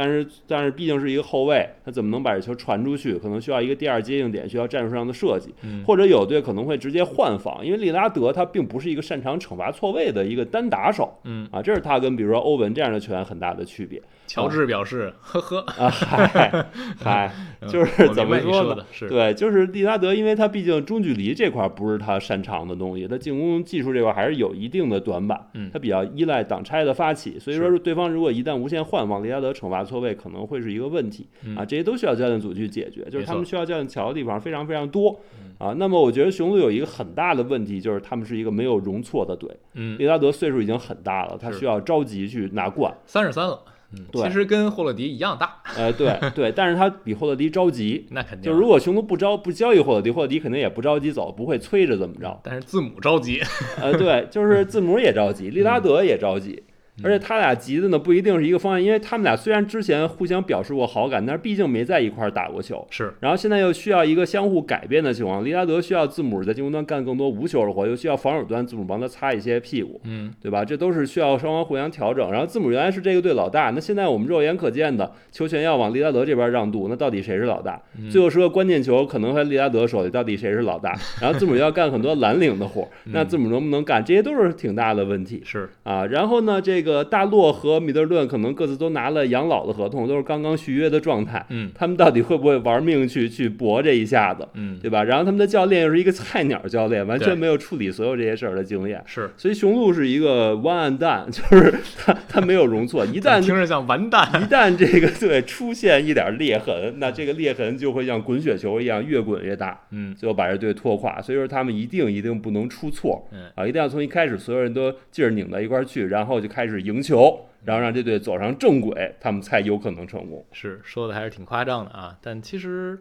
[0.00, 3.18] 但是，但是毕竟是一个后卫，他怎么能把这球传出去？
[3.18, 5.52] 可能需要一个第二接应点，需要战术上的设计，
[5.84, 14.00] 或者有队可能会直接换防，因为利拉德他并不是一个擅长惩罚错位的一个单打手，嗯啊，这是他跟比如说欧文这样的球员很大的区别。
[14.28, 16.66] 乔治表示，呵呵，啊嗨
[17.00, 17.32] 嗨，
[17.66, 18.84] 就是怎么说呢？
[18.92, 35.18] 是对，就是利拉德，因为他毕竟中距离这块不是他擅长的东西，他进攻技术这块还是有一定的短板，嗯，他比较依赖挡拆的发起，所以说对方如果一旦无限换防，利拉德惩罚错位可能会是一个问题啊，这些都需要教练组去解决，就是他们需要教练调的地方非常非常多
[35.56, 35.74] 啊。
[35.78, 43.58] 那么我觉得雄鹿有一个很大的问题，就是他们是一个没有容错的队，嗯，利拉德岁数已经很大了，他需要着急去拿冠，三十三了。
[43.92, 45.62] 嗯，对，其实跟霍勒迪一样大。
[45.76, 48.50] 呃，对对，但是他比霍勒迪着急， 那肯定。
[48.50, 52.38] 就如果雄鹿不招不交易霍勒迪，霍勒迪肯定也不着急走，不会催着怎么着。
[52.42, 53.40] 但是字母着急。
[53.80, 56.62] 呃，对，就是字母也着急，利拉德也着急。
[57.02, 62.86] 而且他俩急的呢，不一定是一个方向，因为他们俩虽然之前互相表示过好感，但是毕竟没在一块儿打过球。
[62.90, 63.12] 是。
[63.20, 70.64] 然后现在又需要一个相互改变的情况，利拉德需要字母在进攻端干更多无球的活，又需要防守端字母帮他擦一些屁股，嗯，对吧？
[70.64, 72.30] 这都是需要双方互相调整。
[72.32, 77.80] 然后字母原来是这个队老大，那现在我们肉眼可见的球权要往利拉德这边让渡，那到底谁是老大？
[78.10, 80.96] 最后是个关键球可能在利拉德手里，到底谁是老大？
[81.20, 84.04] 然后字母要干很多蓝领的活， 那字母能不能干？
[84.04, 85.42] 这些都是挺大的问题。
[85.44, 91.44] 是啊，然后呢，这个大洛和和米德尔顿可能各自都拿了养老的合同，都是刚刚续约的状态。
[91.50, 94.48] 嗯，他们到底会不会玩命去去搏这一下子？
[94.54, 95.04] 嗯，对吧？
[95.04, 99.02] 然后他们的教练又是一个菜鸟教练，完全没有处理所有这些事儿的经验。
[99.04, 109.78] 是，所以雄鹿是一个 one and done，就是他他没有容错，一旦听着像完蛋， 一旦这个对出现一点裂痕，那这个裂痕就会像滚雪球一样越滚越大。
[109.90, 111.20] 嗯，最后把这队拖垮。
[111.20, 113.28] 所以说他们一定一定不能出错。
[113.32, 117.44] 嗯啊，一定要从一开始所有人都劲儿拧到一块儿去，然后就开始赢球。
[117.64, 120.46] 然后让这队走上正轨，他们才有可能成功。
[120.52, 122.96] 是说的还是挺夸张的啊，但其实，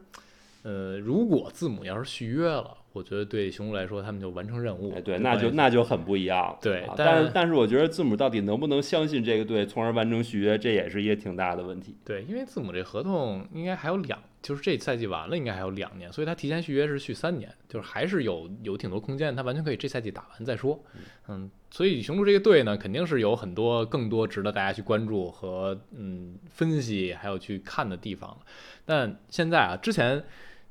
[0.64, 4.92] 呃，如果字母要是续约了，我觉得对雄鹿来说，他们就完成任务。
[4.96, 6.58] 哎，对，那就那就很不一样。
[6.60, 11.96] 对，啊、但是但是我觉得字母到底能不能相信这个队，从而完成续约，这也是一个挺大的问题。
[12.04, 20.82] 对，因为字母这合同应该还有两，就是这赛季完了应该还有两年，所以他提前续约是续三年，就是还是有有挺多空间，他完全可以这赛季打完再说。
[21.28, 28.38] 嗯，所以雄鹿这个队呢，肯定是有很多更多值得大家去关注和嗯分析，还有去看的地方了。
[28.86, 30.24] 但现在啊，之前。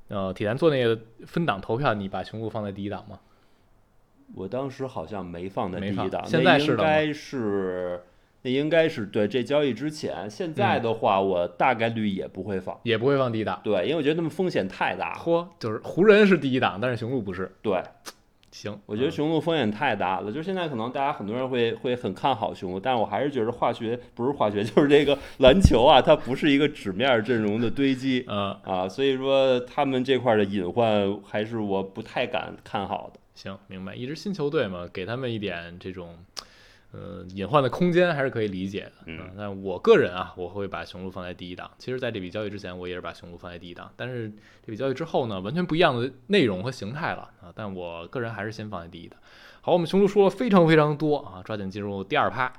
[0.08, 3.18] 呃，体坛做那个分档投票，你把雄鹿放在第一档吗？
[4.36, 8.00] 我当时好像没放在第一档，现在是应该是
[8.46, 10.30] 那应该是对这交易之前。
[10.30, 13.60] 现在的话，我大概率也不会放，也不会放第一档。
[13.64, 15.14] 对，因为我觉得他们风险太大。
[15.14, 17.50] 嚯，就是湖人是第一档，但是雄鹿不是。
[17.60, 17.82] 对，
[18.52, 20.30] 行，我觉得雄鹿风险太大了。
[20.30, 28.24] 就是现在可能大家很多人会会很看好雄鹿，但是我还是觉得化学不是化学， 就是这个篮球啊，它不是一个纸面阵容的堆积。
[28.28, 33.18] 嗯啊，所以说他们这块的隐患还是我不太敢看好的。
[33.34, 33.94] 行，明白。
[33.94, 36.16] 一支新球队嘛，给他们一点这种，
[36.92, 38.92] 呃，隐患的空间还是可以理解的。
[39.06, 41.70] 嗯，但我个人啊，我会把雄鹿放在第一档。
[41.78, 43.92] 其实，在这笔交易之前，我也是把雄鹿放在第一档。
[43.96, 44.30] 但是
[44.64, 47.52] 这笔交易之后呢，完全不一样的内容和形态了啊。
[47.54, 49.18] 但我个人还是先放在第一档。
[49.60, 52.52] 好，我们雄鹿说了非常非常多啊，抓紧进入第二趴。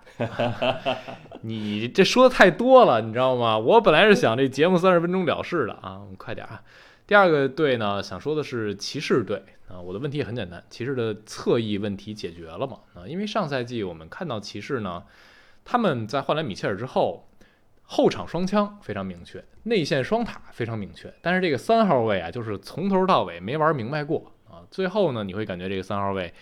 [1.42, 3.58] 你这说的太多了，你知道吗？
[3.58, 6.62] 我本来是想这节目三十分钟了事的啊，我们快点啊。
[7.08, 9.80] 第二个队呢，想说的是骑士队啊。
[9.80, 12.80] 我的问题也很简单，骑士的侧翼问题解决了吗？
[12.96, 15.04] 啊，因为上赛季我们看到骑士呢，
[15.64, 17.28] 他们在换来米切尔之后，
[17.84, 24.64] 后场双枪非常明确，内线双塔非常明确，但是这个三号位啊，就是从头到尾没玩明白过啊。
[24.70, 26.34] 最后呢，你会感觉这个三号位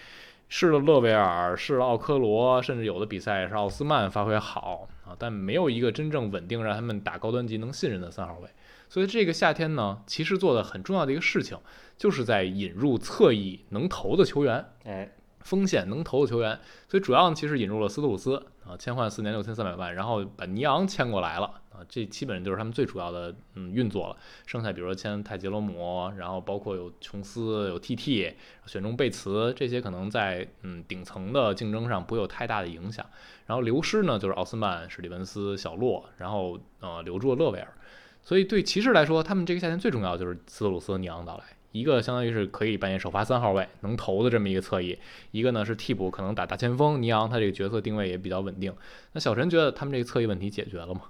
[0.48, 8.50] 试了勒维尔，试了奥科罗，甚至有的比赛是奥斯曼发挥好啊，但没有一个真正稳定让他们打高端级能信任的三号位。
[8.88, 11.58] 所以这个夏天呢，骑士做的很重要的一个事情，
[11.98, 16.60] 就是在引入侧翼能投的球员，哎，锋线能投的球员。
[16.88, 24.18] 所以主要其实引入了斯图鲁斯啊，签换四年六千三百万，然后把尼昂签过来了啊，这基本上就是他们最主要的嗯运作了。
[24.46, 28.34] 剩下比如说签泰杰罗姆，然后包括有琼斯、有 TT，
[28.66, 33.06] 选中贝茨，这些可能在嗯顶层的竞争上不会有太大的影响。
[33.46, 37.74] 然后流失呢，就是奥斯曼、史蒂文斯、小洛，然后呃留住了勒维尔。
[38.22, 41.44] 所以对骑士来说，他们这个夏天最重要的就是斯特鲁斯和尼昂到来。
[41.76, 44.98] 一个相当于是可以扮演首发三号位能投的这么一个侧翼，
[45.32, 47.02] 一个呢是替补可能打大前锋。
[47.02, 48.74] 尼昂他这个角色定位也比较稳定。
[49.12, 51.02] 那小陈觉得他们这个侧翼问题解决了吗？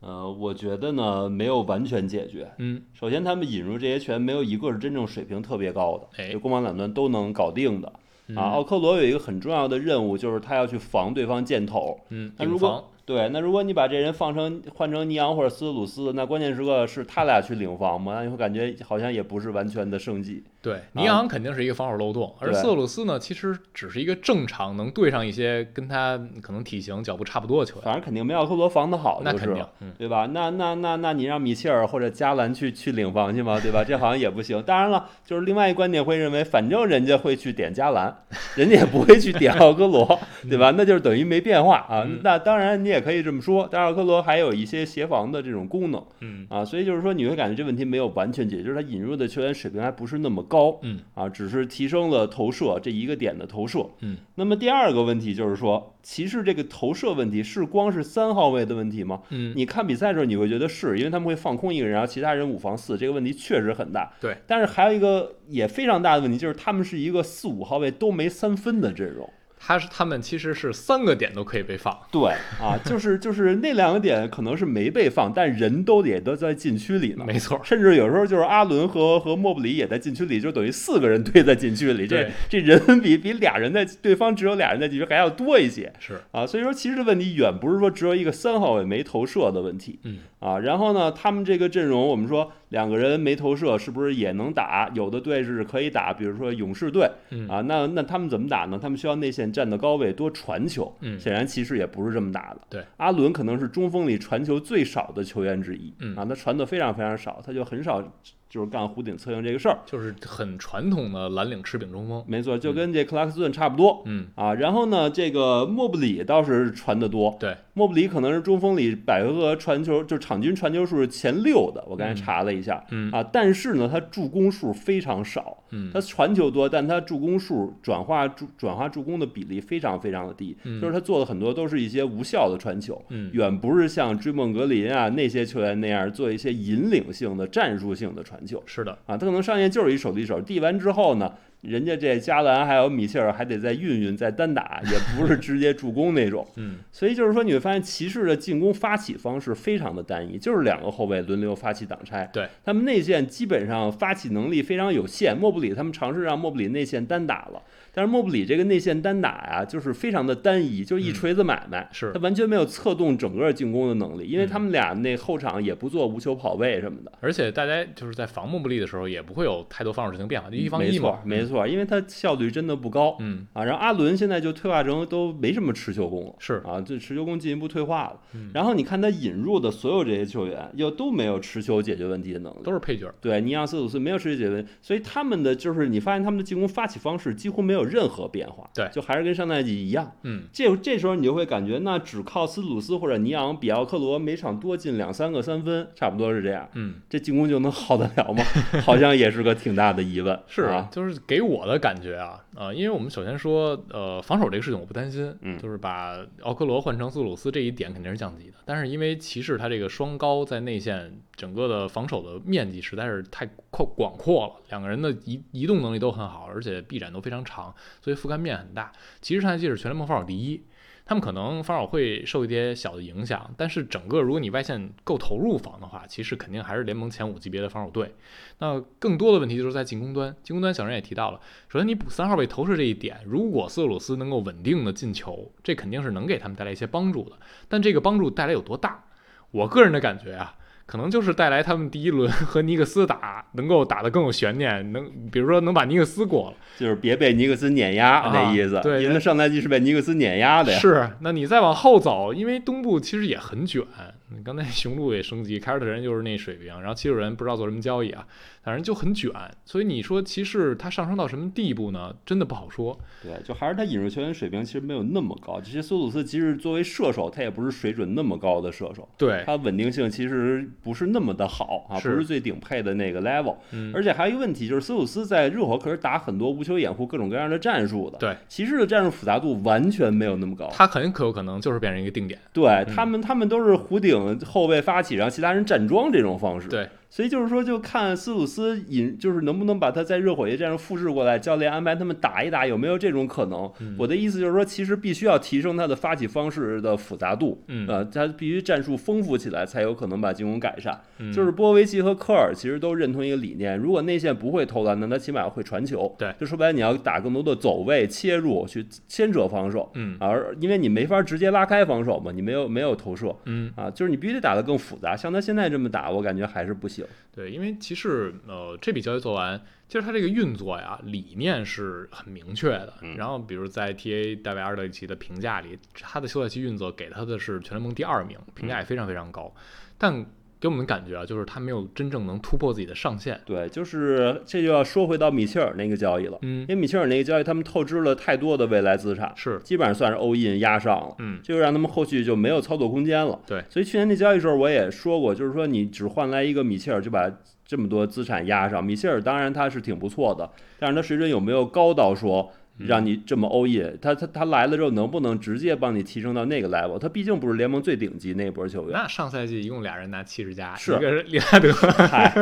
[0.00, 2.50] 呃，我觉得呢没有完全解决。
[2.56, 7.92] 嗯，首先他们引入这些拳没有一个是真正水平特别高的，哎就攻防两端都能搞定的。
[8.28, 12.00] 嗯啊，奥科罗有一个很重要的任务，就是他要去防对方箭头。
[12.08, 18.12] 嗯，他如果对，那如果你把这人放成换成尼昂或者斯特鲁斯，那关键时刻是他俩去领防吗？
[18.16, 20.44] 那你会感觉好像也不是完全的胜绩。
[20.60, 27.84] 对尼昂肯定是一个防守漏洞，而对斯特鲁斯呢，其实只是一个正常能对上一些跟他可能体型脚步差不多的球员。
[27.84, 30.26] 反正肯定没奥科罗防得好，就是那肯定，嗯，对吧？
[30.26, 33.58] 那那那那你让米切尔或者加兰去去领防去吗？
[33.58, 33.82] 对吧？
[33.82, 34.60] 这好像也不行。
[34.64, 38.14] 当然了，就是另外一观点会认为，反正人家会去点加兰，
[38.56, 40.74] 人家也不会去点奥科罗， 对吧？
[40.76, 42.02] 那就是等于没变化啊。
[42.04, 53.86] 嗯那当然你也可以这么说，但是奥科罗还有一些协防的这种功能嗯啊，所以就是说你会感觉这问题没有完全解决，就是他引入的球员水平还不是那么高嗯啊，只是提升了投射这一个点的投射。
[54.00, 59.22] 嗯，那么第二个问题就是说，骑士这个投射问题是光是三号位的问题吗？
[59.30, 64.12] 嗯，你看比赛的时候，你会觉得是因为他们会放空一个人，然后其他人五防四，这个问题确实很大。
[64.20, 69.28] 对，但是还有一个也非常大的问题，就是他们是一个四五号位都没三分的阵容。
[69.58, 71.96] 他是他们其实是三个点都可以被放。
[72.10, 77.24] 对啊，就是就是那两个点可能是没被放，但人都也都在禁区里呢。
[77.26, 94.88] 没错，甚至有时候就是阿伦和和莫布里也在禁区里，就等于四个人堆在禁区里，这这人比比俩人在对方只有俩人在禁区还要多一些是，啊，所以说其实问题远不是说只有一个三号位没投射的问题，嗯啊，然后呢，他们这个阵容我们说两个人没投射是不是也能打？
[94.94, 98.78] 有的队是可以打，比如说勇士队嗯啊，那那他们怎么打呢？
[98.80, 102.60] 他们需要内线站的高位多传球，嗯显然骑士也不是这么打的。
[102.70, 108.00] 对，阿伦可能是中锋里传球最少的球员之一，嗯啊，他传的非常非常少，他就很少
[108.48, 109.78] 就是干弧顶策应这个事儿。
[109.84, 112.24] 就是很传统的蓝领吃饼中锋。
[112.26, 114.02] 没错，就跟这克拉克斯顿差不多。
[114.06, 123.08] 嗯，啊，然后呢，这个莫布里倒是传的多，对，莫布里可能是中锋里百回合传球，就场均传球数是前六的，我刚才嗯查了一下，嗯。
[123.12, 125.88] 啊，但是呢，他助攻数非常少，嗯。
[125.94, 130.80] 他传球多，但他助攻数转化助转化助攻的比例非常非常的低，嗯。
[130.80, 133.30] 就是他做的很多都是一些无效的传球，嗯。
[133.32, 138.60] 远不是像追梦格林啊那些球员那样做一些引领性的战术性的传球。
[138.66, 141.32] 是的，啊，他可能上线就是一手递手，递完之后呢。
[141.62, 152.28] 人家这加兰还有米切尔还得再运运再单打， 也不是直接助攻那种，嗯所以就是说你会发现骑士的进攻发起方式非常的单一，就是两个后卫轮流发起挡拆。
[152.32, 155.36] 对，他们内线基本上发起能力非常有限。
[155.36, 157.62] 莫布里他们尝试让莫布里内线单打了，
[157.98, 167.10] 但是莫布里这个内线单打呀，就是非常的单一，就是一锤子买卖，是他完全没有策动整个进攻的能力，因为嗯他们俩那后场也不做无球跑位什么的。
[167.20, 173.64] 而且大家就是在防莫布里的时候，也不会有太多防守进行变化，就一防没错一嘛，，没错，因为他效率真的不高嗯，啊。
[173.64, 176.36] 然后阿伦现在就退化成都没什么持球攻了。
[176.38, 178.20] 是，啊，这持球攻进一步退化了。
[178.34, 182.58] 嗯然后你看他引入的所有这些球员，又都没有持球解决问题的能力。
[182.62, 183.12] 都是配角。
[183.20, 188.68] 对，尼昂斯鲁斯没有持球解决问题，所以他们的就是你发现他们的进攻发起方式几乎没有任何变化。
[188.74, 190.12] 对就还是跟上赛季一样。
[190.22, 196.68] 嗯，这这时候你就会感觉，那只靠斯鲁斯或者尼昂比奥克罗每场多进两三个三分，差不多是这样。
[196.74, 198.44] 嗯，这进攻就能好得了吗？
[198.84, 200.38] 好像也是个挺大的疑问。
[200.46, 217.72] 是啊，就是给我的感觉啊，呃，因为我们首先说，呃，防守这个事情我不担心，嗯就是把奥克罗换成斯鲁斯这一点肯定是降级的，但是因为骑士他这个双高在内线整个的防守的面积实在是太阔广阔了，两个人的移移动能力都很好，而且臂展都非常长，
[218.02, 218.90] 所以覆盖面很大。
[219.22, 220.60] 其实上赛季是全联盟防守第一。
[221.06, 228.14] 他们可能防守会受一些小的影响，但是整个如果你外线够投入防的话，其实肯定还是联盟前五级别的防守队。
[228.58, 237.38] 那更多的问题就是在进攻端，进攻端小人也提到了，首先你补三号位投射这一点，如果斯特鲁斯能够稳定的进球，这肯定是能给他们带来一些帮助的。
[237.68, 239.02] 但这个帮助带来有多大？
[239.50, 240.57] 我个人的感觉啊，
[240.88, 246.56] 可能就是带来他们第一轮 和尼克斯打能够打得更有悬念，能比如说能把尼克斯过了。
[246.78, 248.80] 就是别被尼克斯碾压、啊那意思。
[248.82, 250.78] 对因为上赛季是被尼克斯碾压的呀。
[250.78, 253.82] 是，那你再往后走，因为东部其实也很卷。
[254.30, 258.24] 你刚才 雄鹿也升级，凯尔特人就是那水平，然后七六人不知道做什么交易啊，
[258.68, 259.30] 反正就很卷。
[259.64, 262.14] 所以你说骑士他上升到什么地步呢？
[262.26, 262.98] 真的不好说。
[263.22, 265.58] 对，就还是他引入球员水平其实没有那么高。
[265.58, 273.56] 这些苏鲁斯即使作为射手，他也不是水准那么高的射手，对，他稳定性其实不是那么的好啊，不是最顶配的那个 level。
[273.70, 278.18] 嗯，而且还有一个问题就是，苏鲁斯在热火可是打很多无球掩护、各种各样的战术的。
[278.18, 280.68] 对，骑士的战术复杂度完全没有那么高。
[280.70, 282.38] 他很可有可能就是变成一个定点。
[282.52, 286.68] 对他们，他们都是弧顶顶后卫发起，让其他人站桩这种方式。
[286.68, 293.70] 对，所以就是说，就看斯鲁斯引，就是能不能把他在热火这样复制过来，教练安排他们打一打，有没有这种可能？
[293.80, 301.00] 嗯我的意思就是说，其实必须要提升他的发起方式的复杂度，嗯呃，他必须战术丰富起来，才有可能把进攻改善。
[301.18, 306.14] 嗯就是波维奇和科尔其实都认同一个理念，如果内线不会投篮，那他起码会传球。
[306.18, 309.90] 对就说白了，你要打更多的走位、切入，去牵扯防守。
[309.94, 315.16] 嗯而因为你没法直接拉开防守嘛，你没有没有投射嗯，啊，就是你必须得打得更复杂。
[315.16, 316.97] 像他现在这么打，我感觉还是不行。
[317.34, 322.94] 对，因为其实呃这笔交易做完，其实它这个运作呀理念是很明确的。
[323.02, 323.16] 嗯。
[323.16, 329.54] 然后比如在 TA 戴维尔德里奇的评价里，他的休赛期运作给他的是全联盟第二名，评价也非常非常高，
[329.96, 330.26] 但
[330.60, 333.40] 给我们的感觉啊，就是他没有真正能突破自己的上限。
[333.44, 341.14] 对，就是这就要说回到米切尔那个交易了，嗯因，为米切尔那个交易，他们透支了太多的未来资产，是，基本上算是 all in 压上了。
[341.18, 343.38] 嗯这就让他们后续就没有操作空间了。
[343.46, 347.30] 对所以去年那交易时候我也说过，就是说你只换来一个米切尔就把
[347.64, 348.84] 这么多资产压上。
[348.84, 353.98] 米切尔当然他是挺不错的，但是他水准有没有高到说让你这么 all in？
[354.00, 356.98] 他他他来了之后能不能直接帮你提升到那个 level？
[356.98, 358.92] 他毕竟不是联盟最顶级那波球员。
[358.92, 362.32] 那上赛季一共俩人拿七十加，是一个是利拉德，嗨，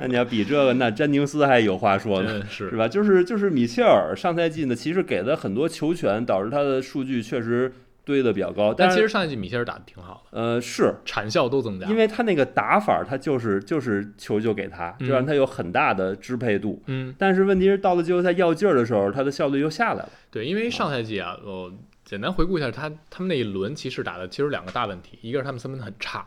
[0.00, 2.42] 那你要比这个，那詹宁斯还有话说呢。
[2.48, 2.86] 是是吧？
[2.86, 7.72] 就是就是米切尔上赛季呢，其实给了很多球权，导致他的数据确实
[8.06, 8.72] 堆的比较高。
[8.72, 11.86] 但其实上一季米切尔打的挺好的，呃是产效都增加。
[11.88, 16.82] 因为他那个打法，他就是就是球就给他，就让他有很大的支配度。
[16.86, 20.08] 嗯，但是问题是到了季后赛要劲儿的时候，他的效率又下来了。
[20.30, 21.72] 对，因为上赛季啊，呃，
[22.04, 26.24] 简单回顾一下他他们那一轮，其实打的其实两个大问题，一个是他们三分很差，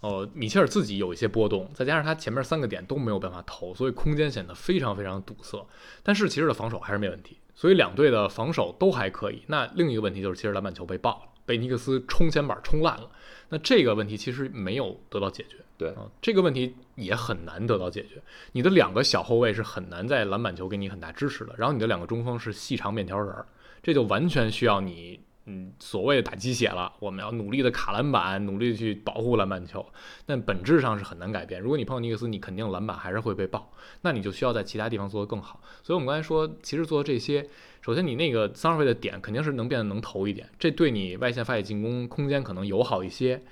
[0.00, 5.64] 哦、米切尔自己有一些波动，再加上他前面三个点都没有办法投，所以空间显得非常非常堵塞。
[6.02, 9.44] 但是其实的防守还是没问题，所以两队的防守都还可以。
[9.46, 13.08] 那另一个问题就是，其实篮板球被爆了，被尼克斯冲前板冲烂了。
[13.50, 15.58] 那这个问题其实没有得到解决。
[15.78, 18.20] 对啊，这个问题也很难得到解决。
[18.50, 23.46] 你的两个小后卫是很难在篮板球给你很大支持的，然后你的两个中锋是细长面条人儿，
[23.80, 26.92] 这就完全需要你，嗯，所谓的打鸡血了。
[27.00, 29.84] 我们要努力的卡篮板，努力去保护篮板球，
[30.24, 31.60] 但本质上是很难改变。
[31.60, 33.72] 如果你碰到尼克斯，你肯定篮板还是会被爆，
[34.02, 35.60] 那你就需要在其他地方做得更好。
[35.82, 37.48] 所以我们刚才说，其实做这些，
[37.80, 43.42] 首先你那个三号位的点肯定是能变得能投一点，这对你外线发起进攻空间可能友好一些。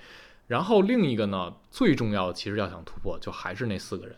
[0.46, 4.16] 然后另一个呢，最重要的其实要想突破，就还是那四个人，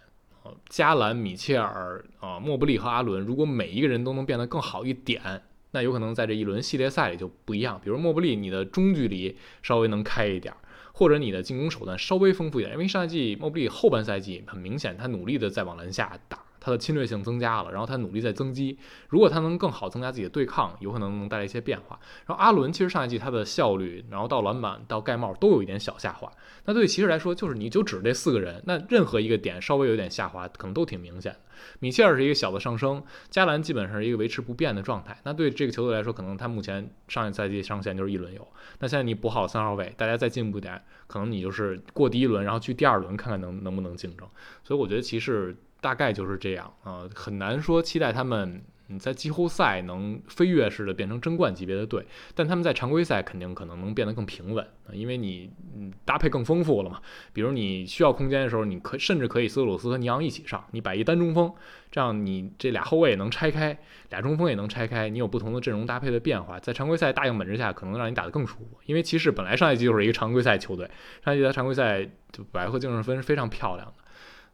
[0.68, 5.42] 加兰、米切尔、啊、莫布利和阿伦，如果每一个人都能变得更好一点，
[5.72, 7.80] 那有可能在这一轮系列赛里就不一样。
[7.82, 10.54] 比如莫布利，你的中距离稍微能开一点，
[10.92, 16.38] 或者你的进攻手段稍微丰富一点，因为上赛季莫布利后半赛季很明显，他努力的在往篮下打。
[16.62, 18.78] 他的侵略性增加了，然后他努力在增肌。
[19.08, 21.98] 如果他能更好增加自己的对抗，有可能能带来一些变化。
[22.26, 26.30] 然后阿伦其实上一季他的效率，然后到篮板到盖帽都有一点小下滑。
[26.64, 31.40] 那对骑士来说，就是你就指这四个人，那任何一个点稍微有点下滑，可能都挺明显的。
[31.80, 35.18] 米切尔是一个小的上升，加兰基本上是一个维持不变的状态。
[35.24, 38.46] 那对这个球队来说，可能他目前上一赛季上限就是一轮游。
[38.78, 44.28] 那现在你补好三号位，大家再进步点，可能你就是过第一轮，然后去第二轮看看能能不能竞争。
[44.62, 48.62] 所以我觉得骑士大概就是这样啊、很难说期待他们。
[48.88, 52.04] 嗯，在季后赛能飞跃式的变成争冠级别的队，
[52.34, 57.00] 但他们在常规赛肯定可能能变得更平稳啊，因为你嗯搭配更丰富了嘛。
[57.32, 61.54] 比如你需要空间的时候，你可甚至可以斯鲁斯和尼昂一起上，你摆一单中锋，
[61.92, 63.78] 这样你这俩后卫也能拆开，
[64.10, 68.80] 俩中锋也能拆开，你有不同的阵容搭配的变化，在常规赛大样本之下，可能让你打得更舒服。
[68.86, 70.90] 因为骑士本来上一季就是一个常规赛球队，
[71.24, 74.01] 上一季的常规赛就百合净胜分是非常漂亮的。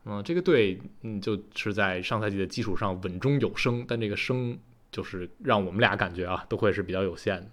[0.04, 4.58] 嗯，这个队嗯就是在上赛季的基础上稳中有升，但这个升
[4.90, 7.50] 就是让我们俩感觉啊都会是比较有限的。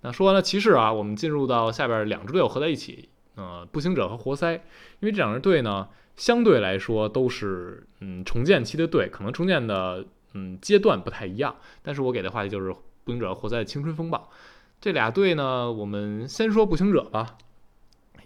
[0.00, 10.04] 那说完了骑士啊，我们进入到下边两支队伍合在一起，呃，步行者和活塞，因为这两支队呢相对来说都是嗯重建期的队，可能重建的
[10.34, 12.72] 嗯阶段不太一样，但是我给的话题就是
[13.04, 14.28] 步行者和活塞的青春风暴。
[14.80, 17.38] 这俩队呢，我们先说步行者吧。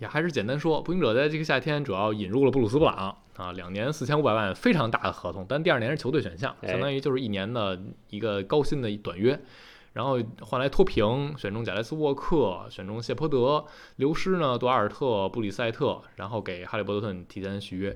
[0.01, 7.79] 也还是简单说，步行者在这个夏天主要引入了布鲁斯布朗啊，两年四千五百万，非常大的合同，但第二年是球队选项，相当于就是一年的
[8.09, 9.39] 一个高薪的短约，
[9.93, 13.65] 然后换来脱贫，选中贾莱斯沃克，选中谢泼德，
[13.97, 17.95] 流失呢多阿尔特、布里塞特，然后给哈利波特顿提前续约。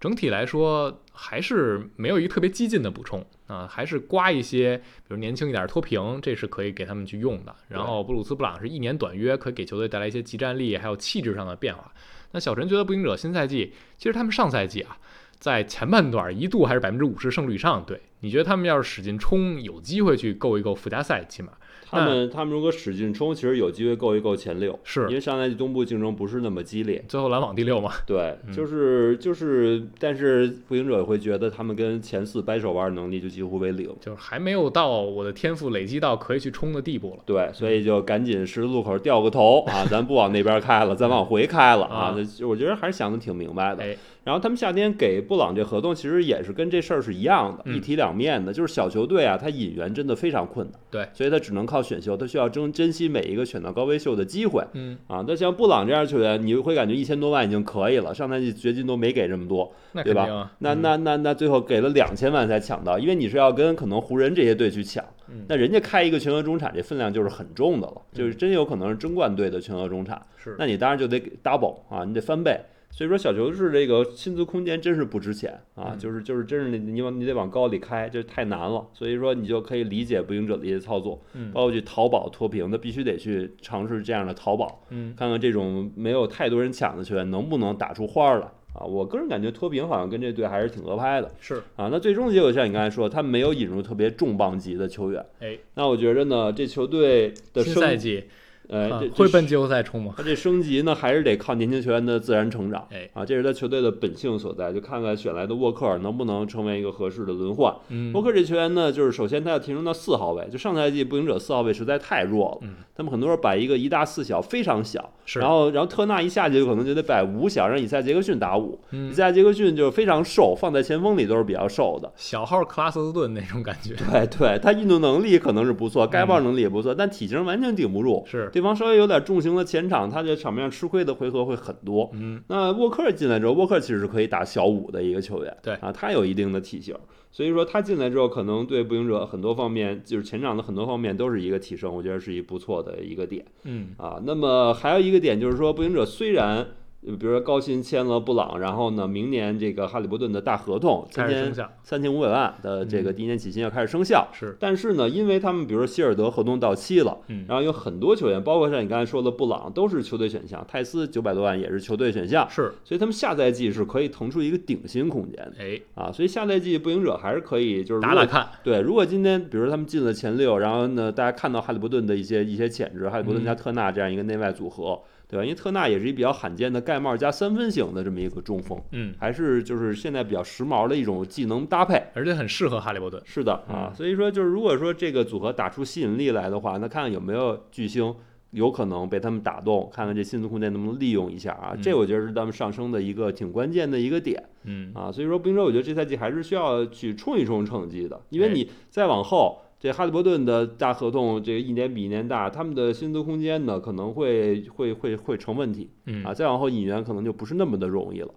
[0.00, 7.54] 整体来说还是没有一个特别激进的补充啊，还是刮一些，比如年轻一点脱贫，这是可以给他们去用的。
[7.68, 11.92] 然后布鲁斯布朗是一年短约，可以给球队带来一些集战力还有气质上的变化。
[12.30, 14.98] 那小陈觉得步行者新赛季，其实他们上赛季啊，
[15.38, 21.52] 在前半段一度还是百分之五十胜率以上对，你觉得他们要是使劲冲，有机会去够一够附加赛，起码
[21.90, 27.02] 他们他们如果使劲冲，其实有机会够一够前六，是因为上赛季东部竞争不是那么激烈。
[27.08, 33.88] 最后篮网第六嘛，对，嗯就是就是，但是步行者会觉得他们跟前四掰手腕能力就几乎为零。
[34.00, 37.22] 就是还没有到我的天赋累积到可以去冲的地步了。
[37.24, 42.14] 对，所以就赶紧十字路口掉个头啊，咱不往那边开了， 咱往回开了啊
[42.46, 43.84] 我觉得还是想的挺明白的。
[44.28, 48.52] 哎，然后他们夏天给布朗这合同，其实也是跟这事儿是一样的，嗯一体两面的。
[48.52, 55.24] 就是小球队啊，他引援真的非常困难，对，所以他只能靠选秀，他需要珍珍惜每一个选到高位秀的机会嗯，啊。
[55.26, 59.72] 那像布朗这样球员，你会感觉一千多万已经可以了，上赛季掘金都没给这么多，
[60.04, 60.26] 对吧
[60.58, 60.74] 那。
[60.74, 72.60] 那嗯那那那最后给了两千万才抢到，因为你是要跟可能湖人这些队去抢，嗯那人家开一个全额中产，这分量就是很重的了，就是嗯真有可能是争冠队的全额中产，是那你当然就得给 double 啊，你得翻倍。
[72.98, 78.84] 所以说小球是这个薪资空间真是不值钱啊，嗯就是就是真是你你往你得往高里开，这太难了。
[78.92, 88.82] 所以说你就可以理解步行者的一些操作，嗯包括去淘宝脱贫，那必须得去尝试这样的淘宝，嗯看看这种没有太多人抢的球员能不能打出花儿来啊。
[88.84, 91.30] 我个人感觉脱贫好像跟这队还是挺合拍的。
[91.38, 95.24] 是啊，那最终结果像你刚才说，他没有引入特别重磅级的球员。
[95.38, 98.24] 哎，那我觉着呢，这球队的新，赛季
[98.68, 100.14] 呃，啊这这会奔季后赛冲吗？
[100.16, 102.86] 他这升级呢，还是得靠年轻球员的自然成长。
[102.90, 107.74] 哎，啊，这是他球队的本性所在，就看看选来的沃克尔能不能成为一个合适的轮换。
[107.88, 122.12] 嗯沃克这球员呢，就是首先他要提升到四号位，就上赛季步行者四号位实在太弱了，嗯他们很多人摆一个一大四小非常小，是然后然后特纳一下去就可能就得摆五小，让以赛杰克逊打五，嗯以赛杰克逊就是非常瘦，放在前锋里都是比较瘦的。
[122.16, 128.24] 小号克拉斯顿那种感觉对对，他运动能力可能是不错，盖帽能力也不错，但体型完全顶不住。
[128.26, 132.10] 是对方稍微有点重型的前场，他在场面上吃亏的回合会很多。
[132.12, 136.92] 嗯那沃克进来之后，沃克其实是可以打小五的一个球员，对啊，他有一定的体型，
[137.30, 144.20] 所以说他进来之后，可能对步行者很多方面，就是前场的很多方面都是一个提升，我觉得是一不错的一个点嗯啊。
[144.24, 146.66] 那么还有一个点就是说，步行者虽然。
[147.06, 153.14] 呃比如说高薪签了布朗，然后呢，明年这个哈利伯顿的大合同三千三千五百万的这个嗯。
[153.14, 154.56] 第一年起薪要开始生效，是。
[154.58, 162.72] 但是呢，因为他们比如说希尔德合同到期了，嗯然后有很多球员，包括像你刚才说的布朗，都是球队选项，泰斯九百多万也是球队选项，是。
[162.84, 165.80] 所以他们下赛季是可以腾出一个顶薪空间的哎。
[165.94, 166.10] 啊。
[166.10, 173.56] 所以下赛季步行者还是可以，就是打打看对，如果今天比如说他们进了前六，然后呢，大家看到哈利伯顿的一些一些潜质，哈利伯顿加嗯。
[173.56, 175.44] 特纳这样一个内外组合，对吧？
[175.44, 182.02] 因为特纳也是一比较罕见的盖帽加三分型的这么一个中锋，嗯，还是就是现在比较时髦的一种技能搭配。
[182.14, 188.14] 而且很适合哈利波特是的啊嗯，所以说就是如果说这个组合打出吸引力来的话，那看看有没有巨星
[188.52, 191.72] 有可能被他们打动，看看这薪资空间能不能利用一下啊。
[191.74, 195.12] 嗯这我觉得是他们上升的一个挺关键的一个点嗯啊。
[195.12, 199.60] 所以说，步行者我觉得这赛季还是需要去冲一冲成绩的，因为哎你再往后。
[199.80, 206.34] 这哈利伯顿的大合同，这个一年比一年大，他们的薪资空间呢可能会会会会成问题嗯啊。
[206.34, 208.34] 再往后引援可能就不是那么的容易了。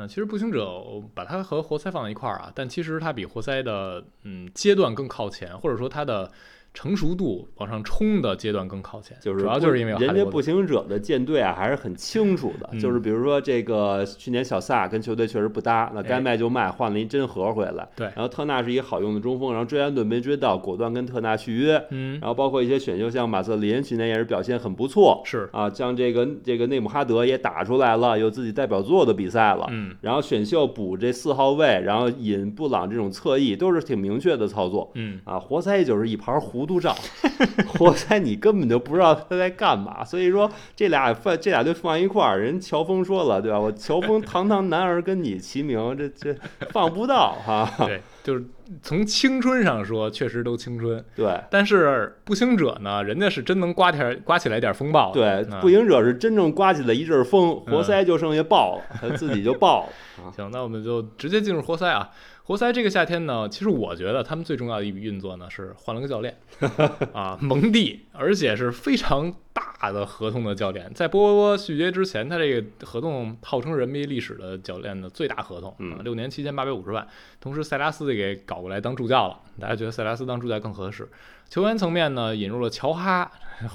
[0.00, 6.30] 嗯，其实步行者把它和活塞放在一块儿啊，但其实它比活塞的嗯阶段更靠前，或者说它的
[6.74, 10.40] 成熟度往上冲的阶段更靠前，就是主要就是因为人家步。
[10.40, 17.86] 行者的舰队啊还是很清楚的，嗯就是比如说这个去年小萨跟球队确实不搭，那该哎卖就卖，换了一真核回来。
[17.96, 21.84] 对然后特纳是一个好用的中锋，然后追安顿没追到，果断跟特纳续约。
[21.90, 29.66] 嗯，然后包括一些选秀，像马瑟林去年也是表现很不错是，啊，像这个这个内姆哈德也打出来了，有自己代表作的比赛了。
[29.70, 34.90] 嗯然后选秀补这四号位，然后引布朗这种侧翼，都是挺明确的操作。
[34.94, 36.94] 嗯，啊，活塞就是一盘糊涂账，
[37.66, 43.58] 活塞你根本就不知道他在干嘛，所以说这俩放这俩队放一块儿，人乔峰说了，对吧？
[43.58, 46.34] 我乔峰堂堂男儿跟你齐名，这这
[46.70, 47.70] 放不到哈。
[47.86, 48.44] 对，就是
[48.82, 55.12] 从青春上说，确实都青春，对但是步行者呢，人家是真能刮点刮起来点风暴。
[55.12, 59.88] 对，嗯步行者是真正刮起来一阵风，嗯活塞就剩下爆了，他自己就爆了。
[60.24, 62.10] 啊行，那我们就直接进入活塞啊。
[62.48, 66.34] 活塞这个夏天呢，其实我觉得他们最重要的一笔运作呢是换了个教练
[67.12, 70.90] 啊，蒙蒂，而且是非常大的合同的教练。
[70.94, 77.06] 在波波波续约之前，他这个合同号称人民历史的教练的最大合同，嗯啊，六年七千八百五十万。
[77.38, 81.06] 同时，塞拉斯也给搞过来当助教了，大家觉得塞拉斯当助教更合适。
[81.50, 83.30] 球员层面呢，引入了乔哈，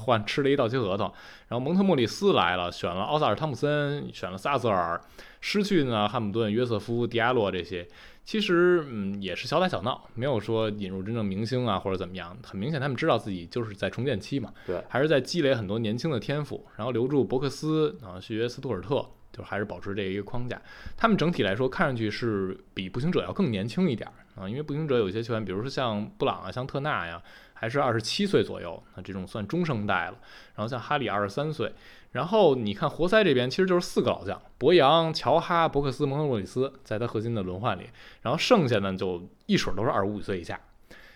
[0.05, 1.13] 换吃了一到期合同，
[1.47, 4.99] 然后蒙特莫里斯来了，选了奥萨尔汤普森，选了萨瑟尔，
[5.41, 7.88] 失去呢汉姆顿、约瑟夫、迪亚洛这些，
[8.24, 12.38] 其实嗯也是小打小闹，没有说引入真正明星啊或者怎么样。
[12.43, 19.05] 很明显，他们知道自己就是在重建期嘛，对还是在积累很多年轻的天赋，然后留住伯克斯啊，续约斯图尔特。
[19.36, 20.61] 就还是保持这一个框架。
[20.95, 27.19] 他们整体来说看上去是比步行者要更年轻一点儿啊，因为步行者有些球员，比如说像布朗啊、像特纳呀，
[27.55, 30.19] 还是二十七岁左右，那这种算中生代了。
[30.53, 31.74] 然后像哈里二十三岁，
[32.14, 37.84] 然后你看活塞这边其实就是四个老将：博扬、乔哈、伯克斯、蒙特莫里斯，在他核心的轮换里，
[38.22, 40.59] 然后剩下呢就一水都是二十五岁以下。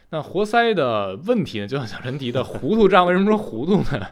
[0.09, 4.07] 那活塞的问题呢，就像小陈提的糊涂账，为什么说糊涂呢？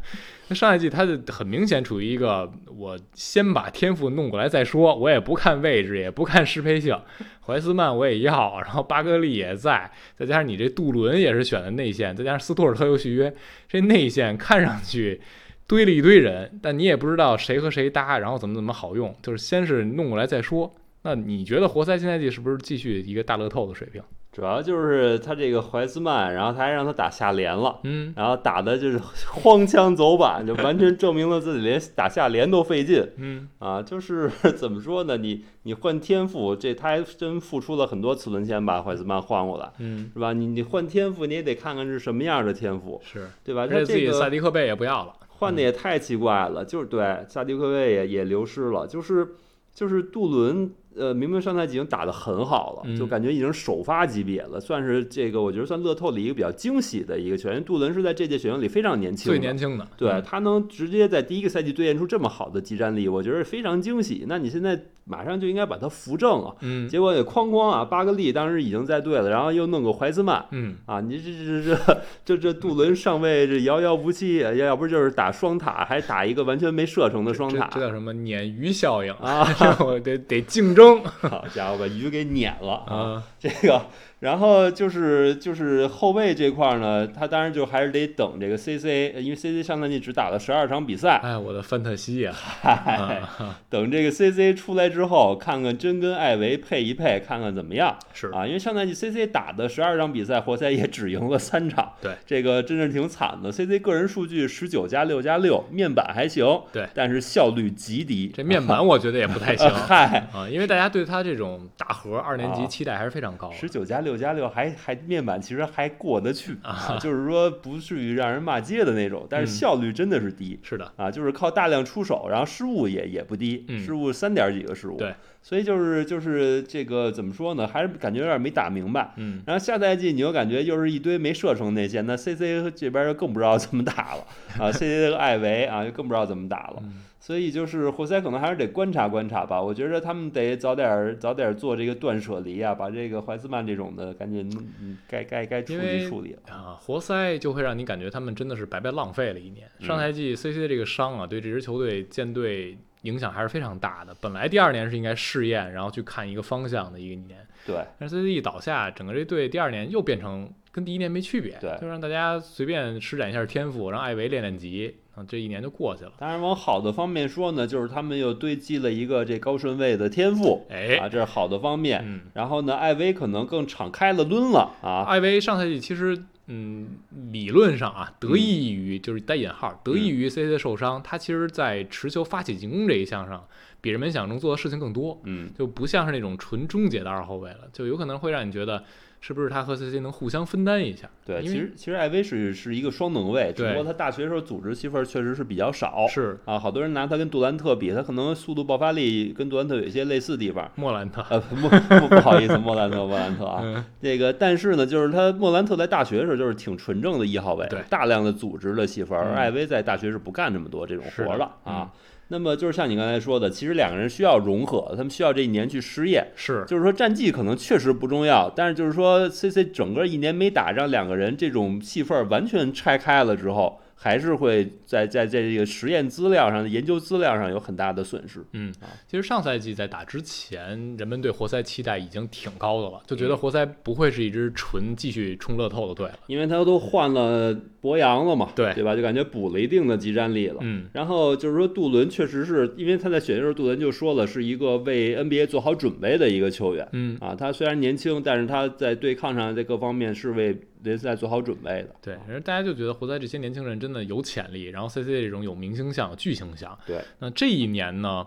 [0.47, 6.99] 那上赛季他就很明显处于一个我先把天赋弄过来再说，我也不看位置，也不看适配性，
[7.47, 13.33] 怀斯曼我也要，然后巴格利也在，再加上你这杜伦也是选的内线，再加上斯图尔特又续约，
[13.67, 15.21] 这内线看上去
[15.67, 20.73] 堆了一堆人，但你也不知道谁和谁搭，然后怎么怎么好用，就是先是弄过来再说。
[21.01, 24.01] 那你觉得活塞新赛季是不是继续一个大乐透的水平？
[24.31, 28.99] 主要就是他这个怀斯曼，然后他还让他打下联了，嗯，然后打的就是
[29.31, 35.15] 荒腔走板，就完全证明了自己连打下联都费劲，嗯啊，就是怎么说呢？
[35.15, 40.33] 你你换天赋，这他还真付出了很多次轮签把怀斯曼换过来，嗯，是吧？
[40.33, 43.61] 你你换天赋，你也得看看是什么样的天赋，是，对吧？
[43.61, 49.35] 而且自己萨迪克贝也不要了，换的也太奇怪了，就是对萨迪克位也也流失了，就是
[49.73, 57.63] 就是杜伦，呃，明明上赛季已经打得很好了，嗯就感觉已经首发级别了，算是这个我觉得算乐透里一个比较惊喜的一个球员。
[57.63, 64.25] 杜伦是在这届选秀里非常年轻的，最年轻的，对嗯他能直接在第一个赛季兑现出这么好的集战力，我觉得非常惊喜。
[64.27, 70.43] 那你现在马上就应该把他扶正了，嗯结果也哐哐啊，巴格利当时已经在队了，然后又弄个怀斯曼。
[70.49, 79.13] 嗯，啊，你这这这这这杜伦上位这遥遥无期，要要不就是打双塔，还打一个完全没射程的双塔这这叫什么鲶鱼效应？
[79.13, 79.47] 啊！
[79.85, 82.95] 我得得竞争好家伙，把鱼给撵了啊！
[82.95, 83.79] 啊，这个，
[84.19, 97.95] 然后就是就是后卫这块儿呢，他当然就还是得等这个 CC，因为 CC 上赛季只打了十二场比赛，哎，我的范特西呀，嗨，啊 等这个 CC 出来之后，看看真跟艾维配一配，看看怎么样。
[98.13, 98.27] 是。
[98.29, 98.45] 啊？
[98.47, 103.51] 因为上赛季 CC 打的十二场比赛，活塞也只赢了三场，对，这个真是挺惨的。
[103.51, 106.87] CC 个人数据十九加六加六，面板还行，对。
[106.93, 108.31] 但是效率极低。
[108.33, 109.69] 这面板我觉得也不太行。
[109.75, 112.65] 嗨，啊，因为大家对他这种大核二年级啊。
[112.67, 113.55] 期待还是非常高的。
[113.55, 120.57] 十九加六加六还还面板其实还过得去啊就是说不至于让人骂街的那种，但是嗯效率真的是低。
[120.63, 129.11] 是的，啊，就是靠大量出手，然后失误也也不低，嗯失误三点几个失误，对，所以就是就是这个怎么说呢，还是感觉有点没打明白。
[129.17, 134.25] 嗯，然后下赛季你又感觉又是一堆没射程内线，那 CC 这边就更不知道怎么打了
[134.59, 144.47] 啊，CC 这个艾维啊就更不知道怎么打了，嗯所以就是活塞可能还是得观察观察吧，我觉着他们得早点儿早点儿做这个断舍离啊，把这个怀斯曼这种的赶紧
[144.79, 146.53] 嗯该该该处理处理了。
[146.53, 149.67] 啊，活塞就会让你感觉他们真的是白白浪费了一年。
[149.79, 154.15] 上嗯赛季 CC 的这个伤啊，对这支球队建队影响还是非常大的。
[154.21, 166.11] 本来第二年是应该试验，然后去看一个方向的一个年，对，但是 CC 一倒下，整个这队第二年又变成跟第一年没区别，对就让大家随便施展一下天赋，让艾维练练级，啊，这一年就过去了。
[166.17, 172.01] 当然往好的方面说呢，就是他们又堆积了一个这高顺位的天赋哎，啊，这是好的方面。
[172.05, 176.89] 嗯，然后呢，艾薇可能更敞开了抡了啊，艾维上赛季其实，嗯，
[177.31, 183.47] 理论上啊，得益于、就是带引号，得益于 CC 的受伤，他其实在持球发起进攻这一项上，
[183.81, 188.83] 比人们想象中做的事情更多，嗯，就不像是那种纯终结的二后卫了，就有可能会让你觉得
[189.25, 191.09] 是不是他和 CC 能互相分担一下？
[191.25, 200.69] 对，其实其实艾薇是是一个双能卫，只不过他大学时候组织戏份确实是比较少是啊，好多人拿他跟杜兰特比，他可能速度爆发力跟杜兰特有一些类似地方。
[200.75, 211.91] 莫兰特，呃，不不不好意思，莫兰特，莫兰特啊，嗯，这个但是呢，就是他莫兰特在大学的时候就是挺纯正的一号位对，大量的组织了戏份，艾薇在大学是不干这么多这种活了嗯啊。
[212.29, 216.27] 那么就是像你刚才说的，其实两个人需要融合，他们需要这一年去试验。
[216.35, 228.43] 是，就是说战绩可能确实不重要，但是就是说 CC 整个一年没打，让两个人这种戏份儿完全拆开了之后，还是会在在在这个实验资料上、研究资料上有很大的损失。
[228.51, 236.19] 嗯啊，其实上赛季在打之前，人们对活塞期待已经挺高的了，就嗯觉得活塞不会是一支纯继续冲乐透的队了。
[236.27, 238.95] 因为他都换了博扬了嘛，对对吧？
[238.95, 240.57] 就感觉补了一定的集战力了。
[240.61, 247.33] 嗯，然后就是说，杜伦确实是因为他在选秀时候，杜伦就说了，是一个为 NBA 做好准备的一个球员嗯，啊。
[247.33, 251.93] 他虽然年轻，但是他在对抗上在各方面是为联赛做好准备的。
[252.01, 256.77] 对，然后大家就觉得活塞这些年轻人真的有潜力，然后 CC 这种有明星相、有巨星相。
[256.85, 258.25] 对，那这一年呢，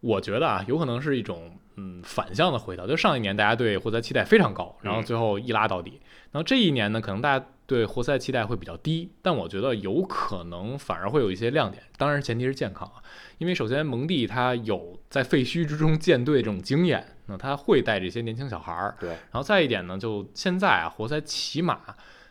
[0.00, 6.00] 我觉得啊，有可能是一种嗯反向的回调，就上一年大家对活塞期待非常高，然后最后一拉到底，
[6.32, 13.02] 然后这一年呢，可能大家对活塞期待会比较低，但我觉得有可能反而会有一些亮点，当然前提是健康啊，
[13.36, 21.80] 因为首先蒙蒂他有在废墟之中建队这种经验，那他会带这些年轻小孩儿，对，然后再一点呢，就现在啊，活塞起码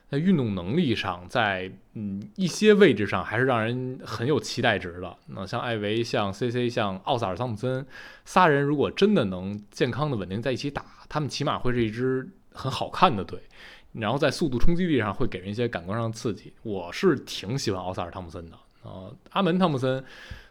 [0.10, 5.18] 在运动能力上，在嗯一些位置上还是让人很有期待值的。
[5.28, 7.86] 那像艾维、像 CC、像奥萨尔·汤普森，
[8.24, 13.40] 仨人如果真的能健康的稳定在一起打，他们起码会是一支很好看的队。
[13.94, 16.54] 然后在速度冲击力上会给人一些感官上的刺激。
[16.62, 18.58] 我是挺喜欢奥萨尔·汤普森的。
[18.88, 20.04] 呃，阿门·汤普森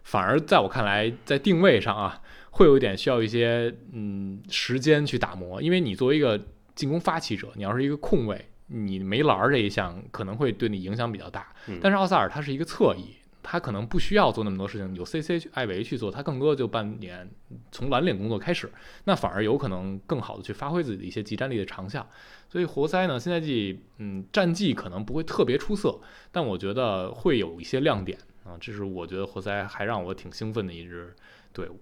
[0.05, 2.21] 反而在我看来，在定位上啊，
[2.51, 6.41] 会有一点需要一些嗯时间去打磨，因为你作为一个
[6.75, 8.45] 进攻发起者，你要是一个控卫。
[8.69, 13.15] 你没篮儿这一项可能会对你影响比较大，但是奥萨尔他是一个侧翼，
[13.49, 17.31] 他可能不需要做那么多事情，有 CC 去艾维去做，他更多就扮演
[17.71, 18.69] 从蓝领工作开始，
[19.05, 22.05] 那反而有可能更好的去发挥自己的一些技战力的长项。
[22.49, 26.01] 所以活塞呢，现在季嗯战绩可能不会特别出色，
[26.33, 31.15] 但我觉得会有一些亮点啊，这是我觉得活塞还让我挺兴奋的一支
[31.53, 31.79] 队伍。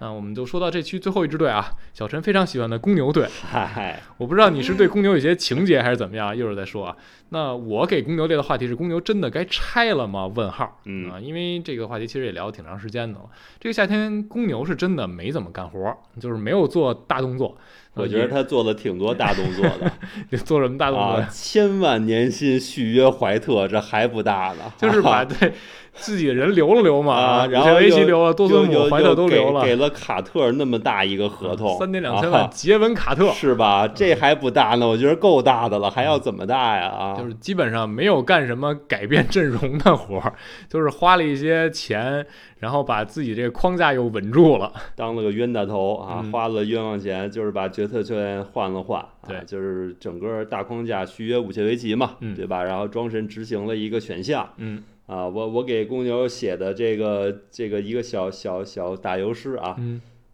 [0.00, 3.26] 那我们就说到这区最后一支队啊，小陈非常喜欢的公牛队。
[3.42, 6.96] 嗨，我不知道你是对公牛有些情节还是怎么样，一会儿再说啊。
[7.30, 10.26] 那我给公牛列的话题是：公牛真的该拆了吗？
[10.26, 10.80] 问号。
[10.84, 13.24] 嗯啊，因为这个话题其实也聊了挺长时间的了。
[13.58, 17.56] 这个夏天公牛是真的没怎么干活，就是没有做大动作。
[17.94, 19.90] 我觉得他做了挺多大动作的。
[20.30, 21.24] 你做什么大动作？
[21.32, 24.70] 千万年薪续约怀特，这还不大呢？
[24.76, 25.52] 就是把 对。
[25.96, 33.88] 自己的人留了留嘛，然后维奇留了，多森姆、怀特都留了，给了卡特那么大一个合同，三年两千万，杰文卡特 是吧？
[33.88, 36.86] 这还不大呢，我觉得够大的了，还要怎么大呀？
[36.88, 40.34] 啊，就是基本上没有干什么改变阵容的活儿，
[40.68, 42.24] 就是花了一些钱，
[42.58, 52.62] 然后把自己这个框架又稳住了，当了个冤大头啊，花了冤枉钱，就是把决策教练换了换，对，就是整个大框架续约武切维奇嘛，对吧？
[52.62, 54.82] 然后庄神执行了一个选项，嗯。
[55.06, 59.76] 啊，我我给公牛写的这个这个一个小小小打油诗啊，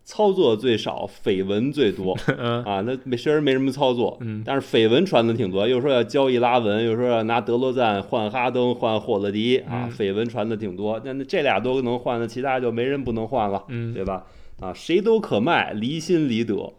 [0.05, 2.13] 操作最少，绯闻最多
[2.67, 2.81] 啊。
[2.81, 11.01] 那没虽然没什么操作，但是绯闻传的挺多，又说要交易拉文，又说要拿德罗赞换哈登换霍勒迪啊，绯闻传的挺多。
[11.05, 13.63] 那那这俩都能换的，其他就没人不能换了，
[13.95, 14.25] 对吧？
[14.63, 16.73] 啊，谁都可卖，离心离德，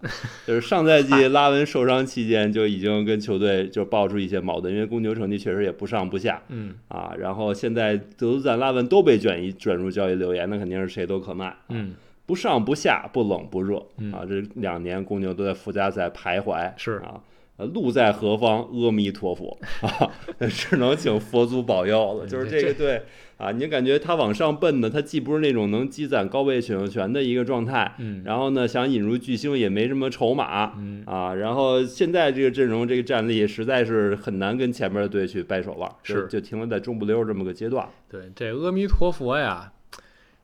[0.47, 11.93] 就是上赛季拉文受伤期间就已经跟球队就爆出一些矛盾，因为公牛成绩确实也不上不下，嗯啊，然后现在德鲁赞、拉文都被卷一卷入交易留言，那肯定是谁都可卖，嗯，
[12.25, 13.77] 不上不下，不冷不热，
[14.13, 17.21] 啊，这两年公牛都在附加赛徘徊，是啊。
[17.57, 18.63] 呃，路在何方？
[18.71, 20.11] 阿弥陀佛 啊，
[20.49, 22.25] 只能请佛祖保佑了。
[22.25, 23.03] 就是这个队
[23.37, 37.87] 啊，你感觉他往上奔的，他既不是那种能积攒高位选秀权的一个状态，嗯，然后呢，想引入巨星也没什么筹码，嗯啊，然后现在这个阵容这个战力实在是很难跟前面的队去掰手腕，是就停留在中不溜这么个阶段。
[38.09, 39.71] 对，这阿弥陀佛呀。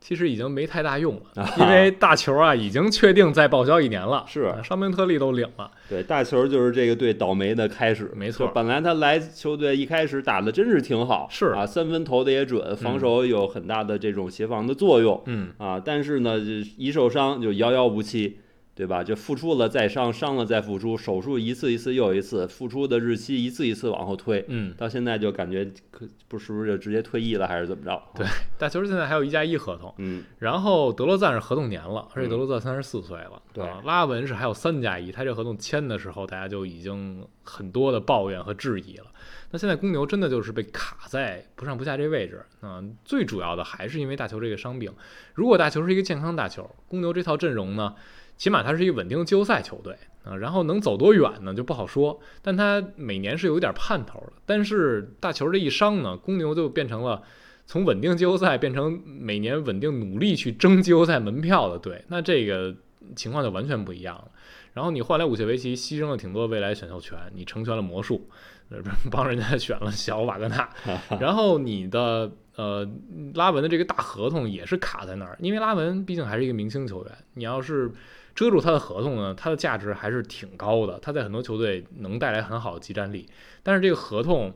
[0.02, 4.54] 其实已经没太大用了，因为大球啊已经确定再报销一年了， 是。
[4.64, 5.70] 伤病特例都领了。
[5.88, 8.47] 对，大球就是这个队倒霉的开始，没错。
[8.56, 11.47] 本来他来球队一开始打的真是挺好，是。
[11.47, 15.50] 啊，三分投的也准，防守有很大的这种协防的作用，嗯。
[15.58, 16.38] 啊，但是呢，
[16.78, 18.39] 一受伤就遥遥无期。
[18.80, 19.03] 对吧？
[19.03, 28.01] 就付出了再伤，伤了再付出，手术一次一次又一次，付出的日期一次一次往后推，嗯，到现在就感觉可不是不是就直接退役了还是怎么着？
[28.15, 28.25] 对，
[28.57, 39.07] 大球现在还有一加一合同，嗯，然后德罗赞是合同年了，而且德罗赞三十四岁了，对，拉文是还有三加一，他这合同签的时候大家就已经很多的抱怨和质疑了。
[39.51, 44.93] 那现在公牛真的就是被卡在不上不下这位置，嗯，最主要的还是因为大球这个伤病。
[45.34, 47.93] 如果大球是一个健康大球，公牛这套阵容呢？
[48.39, 54.33] 起码他是一个稳定的季后赛球队啊，然后能走多远呢就不好说，但他每年是有点盼头的。
[54.47, 57.21] 但是大球这一伤呢，公牛就变成了
[57.67, 62.73] 从稳定季后赛变成每年稳定努力去争季后赛门票的队，那这个
[63.15, 64.31] 情况就完全不一样了。
[64.73, 68.29] 然后你换来武切维奇，牺牲了挺多未来选秀权，你成全了魔术，
[69.11, 70.69] 帮人家选了小瓦格纳，
[71.19, 72.87] 然后你的呃
[73.33, 77.91] 拉文的这个大合同也是卡在那儿，因为拉文毕竟还是一个明星球员，你要是
[78.39, 83.27] 遮住他的合同呢，他的价值还是挺高的，他在很多球队能带来很好的集战力。
[83.63, 84.53] 但是这个合同，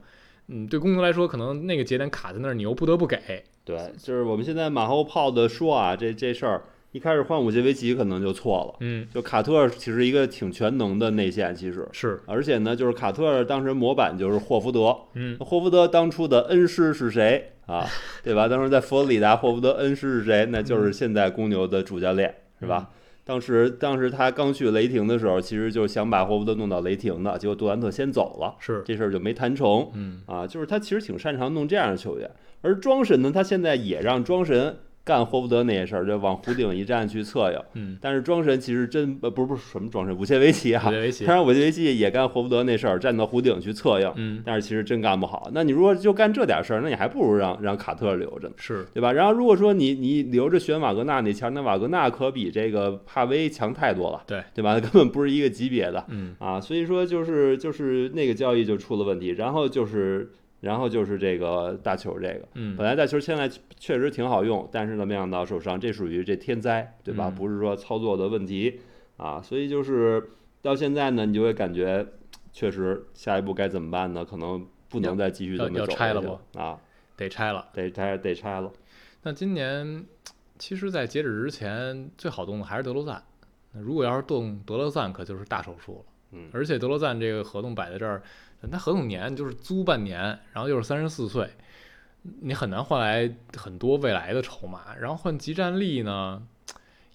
[0.48, 3.20] 嗯，对公牛来说，可能那个节点卡在那儿，你又不得不给。
[3.66, 6.64] 对，就是我们现在马后炮的说啊，这这事儿
[6.94, 8.78] 一开始换武杰维奇可能就错了。
[8.80, 14.98] 嗯，就卡特其实一个挺全能的内线，其实是，而且呢，就是卡特当时模板就是霍福德。
[15.16, 17.86] 嗯，霍福德当初的恩师是谁啊？
[18.24, 18.48] 对吧？
[18.48, 20.46] 当时在佛罗里达，霍福德恩师是谁？
[20.46, 22.90] 那就是现在公牛的主教练，是吧？
[23.26, 29.90] 当时当时他刚去雷霆的时候，其实就是想把霍福德弄到雷霆的，结果杜兰特先走了，是，这事儿就没谈成。
[29.94, 30.22] 嗯。
[30.26, 30.46] 啊。
[30.46, 32.30] 就是他其实挺擅长弄这样的球员，
[32.62, 37.60] 而庄神呢，他现在也让庄神干霍福德那些事儿，就往湖顶一站去策应。
[37.74, 40.82] 嗯，但是庄神其实真呃不是不是什么庄神，武切维奇啊。
[40.86, 44.42] 他，让武切维奇也干霍福德那事儿，站到湖顶去策应，嗯。
[44.46, 45.50] 但是其实真干不好。
[45.54, 48.54] 那你如果就干这点事儿，那你还不如让让卡特留着呢。
[48.58, 49.12] 是，对吧？
[49.12, 54.42] 然后如果说你你留着选瓦格纳那强，那瓦格纳可比这个帕威强太多了，对。
[54.54, 54.80] 对吧？
[54.80, 56.06] 根本不是一个级别的。
[56.08, 56.34] 嗯。
[56.40, 60.32] 啊，所以说就是就是那个交易就出了问题，然后就是
[60.64, 67.28] 然后就是这个大球这个，嗯本来大球现在确实挺好用，但是呢没想到受伤，这属于这天灾，对吧？
[67.28, 68.80] 嗯不是说操作的问题
[69.18, 70.30] 啊，所以就是
[70.62, 72.08] 到现在呢，你就会感觉
[72.54, 74.24] 确实下一步该怎么办呢？
[74.24, 76.80] 可能不能再继续这要要么走下去拆了啊，
[77.18, 77.68] 得拆了。
[77.74, 78.72] 得拆得拆了。
[79.24, 80.06] 那今年
[80.58, 83.22] 其实，在截止之前，最好动的还是德罗赞。
[83.74, 86.14] 那如果要是动德罗赞，可就是大手术了。
[86.52, 88.22] 而且德罗赞这个合同摆在这儿，
[88.72, 90.22] 他合同年就是租半年，
[90.52, 91.50] 然后又是三十四岁，
[92.42, 94.96] 你很难换来很多未来的筹码。
[94.96, 96.42] 然后换吉战力呢，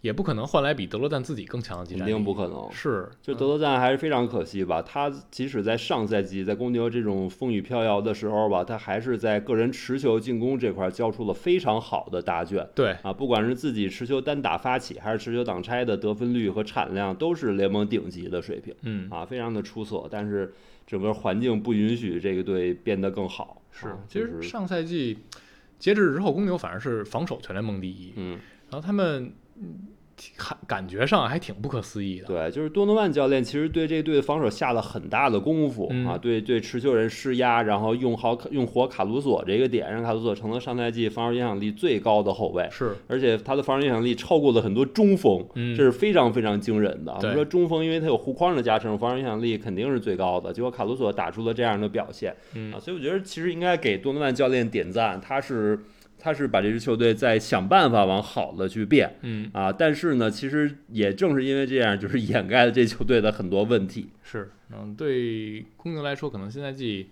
[0.01, 2.13] 也不可能换来比德罗赞自己更强的集肯战力。
[2.13, 2.71] 定不可能。
[2.71, 20.07] 是，就德罗赞还是非常可惜吧，他即使在上赛季在公牛这种风雨飘摇的时候吧，他还是在个人持球进攻这块交出了非常好的答卷对，啊，不管是自己持球单打发起，还是持球挡拆的得分率和产量，都是联盟顶级的水平嗯，啊，非常的出色。
[20.11, 20.55] 但是
[20.87, 23.99] 整个环境不允许这个队变得更好，是啊。
[24.09, 25.19] 其实上赛季
[25.79, 28.39] 截止之后，公牛反而是防守全联盟第一，嗯。
[28.71, 29.79] 然后他们嗯
[30.37, 32.27] 感感觉上还挺不可思议的。
[32.27, 47.13] 对，就是多诺万教练其实对这队的防守下了很大的功夫、嗯啊，对对持球人施压，然后用好用活卡鲁索这个点，让卡鲁索成了上赛季防守影响力最高的后卫，是，而且他的防守影响力超过了很多中锋，嗯，这是非常非常惊人的。
[47.15, 50.53] 我们说中锋，因为他有护框的加成，防守影响力肯定是最高的。
[50.53, 55.79] 结果卡鲁索打出了这样的表现嗯啊，所以我觉得其实应该给多诺万教练点赞，他是
[56.19, 59.17] 他是把这支球队在想办法往好了去变。
[59.23, 64.09] 嗯啊，但是呢，其实也正是因为这样，就是掩盖了这球队的很多问题。
[64.23, 67.11] 是，嗯，对公牛来说，可能新赛季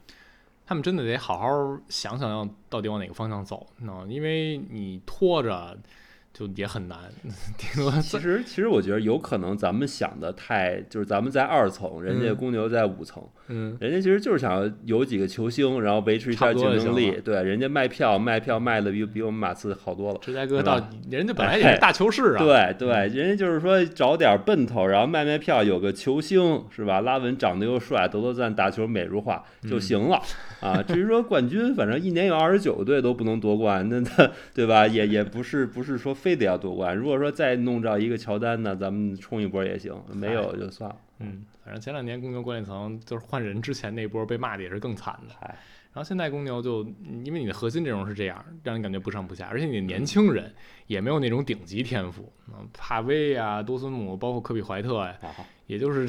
[0.66, 5.78] 他们真的得好好想想要到底往哪个方向走，那因为你拖着
[6.38, 6.98] 就也很难，
[7.56, 17.18] 顶多其实，其实我觉得有可能咱们想的太，就是咱们在二层，人家嗯公牛在五层，嗯人家其实就是想有几个球星，然后维持一下竞争力。
[17.24, 20.18] 对，人家卖票卖票卖的比比我们马刺好多了。
[20.20, 20.78] 芝加哥到
[21.10, 27.00] 人家本来 也是大球市啊，对对，人家就是说找点奔头，然后卖卖票，有个球星是吧？
[27.00, 30.20] 拉文长得又帅，德罗赞打球美如画就嗯行了、
[30.60, 30.82] 啊。
[30.82, 34.86] 至于说冠军，反正一年有二十九队都不能夺冠，那那对吧？
[34.86, 36.96] 也也不是不是说非得要夺冠。
[36.96, 40.96] 如果说再弄着一个乔丹呢，咱们冲一波也行，没有就算了。
[41.18, 45.56] 嗯，反正前两年公牛管理层就是换人之前那波被骂的也是更惨的，嗨，
[45.96, 46.86] 然后现在公牛就
[47.24, 50.54] 因为你的核心阵容是这样，让你感觉不上不下，而且你的年轻人
[50.86, 55.32] 也没有那种顶级天赋，嗯，帕威啊、多森姆，包括科比怀特呀、啊
[55.66, 56.06] 也就是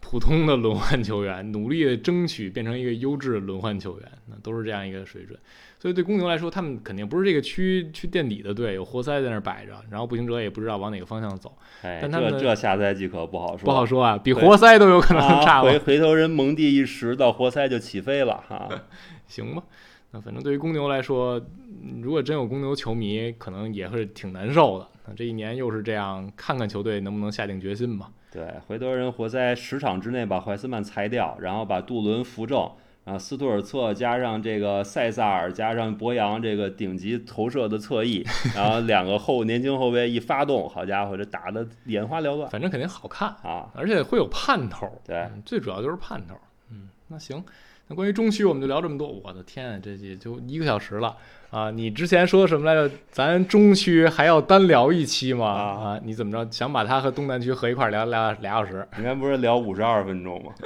[0.00, 5.38] 普通的轮换球员，努力的争取变成一个优质的轮换球员，那都是这样一个水准。
[5.80, 15.42] 所以对公牛来说，他们肯定不是这个区区垫底的队，有活塞在那儿摆着，然后步行者也不知道往哪个方向走，哎，但他们这这下赛季可不好说，不好说啊，比活塞都有可能啊。
[15.42, 15.70] 差吧。
[15.70, 18.68] 回回头人蒙蒂一时到活塞就起飞了哈。
[19.26, 19.62] 行吧，
[20.10, 24.86] 那反正对于公牛来说，嗯如果真有公牛球迷，可能也是挺难受的。
[25.06, 28.10] 那这一年又是这样，看看球队能不能下定决心吧。
[28.30, 32.70] 对，回头人活塞十场之内把怀斯曼裁掉，然后把杜伦扶正，
[33.10, 43.68] 然后斯图尔策加上这个塞萨尔加上博扬这个顶级投射的侧翼，然后 两个后年轻后卫一发动，好家伙，这打的眼花缭乱反正肯定好看，啊！
[43.74, 44.88] 而且会有盼头。
[45.04, 46.36] 对嗯最主要就是盼头。
[46.70, 47.42] 嗯，那行，
[47.88, 49.08] 那关于中区我们就聊这么多。
[49.08, 51.16] 我的天啊，这也就一个小时了
[51.50, 51.72] 啊！
[51.72, 52.94] 你之前说什么来着？
[53.10, 55.46] 咱中区还要单聊一期吗？
[55.46, 58.86] 啊啊，你怎么着想把它和东南区合一块儿聊俩俩小时？
[58.96, 60.52] 你看不是聊五十二分钟吗？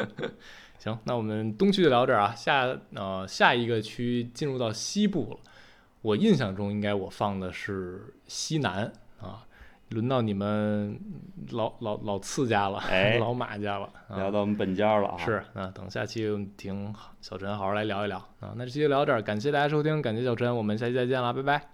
[0.85, 5.39] 行，那我们东区就聊这儿啊，下呃下一个区进入到西部了。
[6.03, 9.47] 我印象中应该我放的是西南啊，
[9.89, 11.01] 轮到你们
[11.53, 13.87] 老老老次家了，哎老马家了。
[14.09, 15.17] 啊、聊到我们本家了啊！
[15.17, 16.29] 是，啊等下期
[16.59, 18.53] 听小陈好好来聊一聊啊。
[18.55, 21.74] 那这期就聊到这儿，感谢大家收听，感谢小陈，我们下期再见了，拜拜。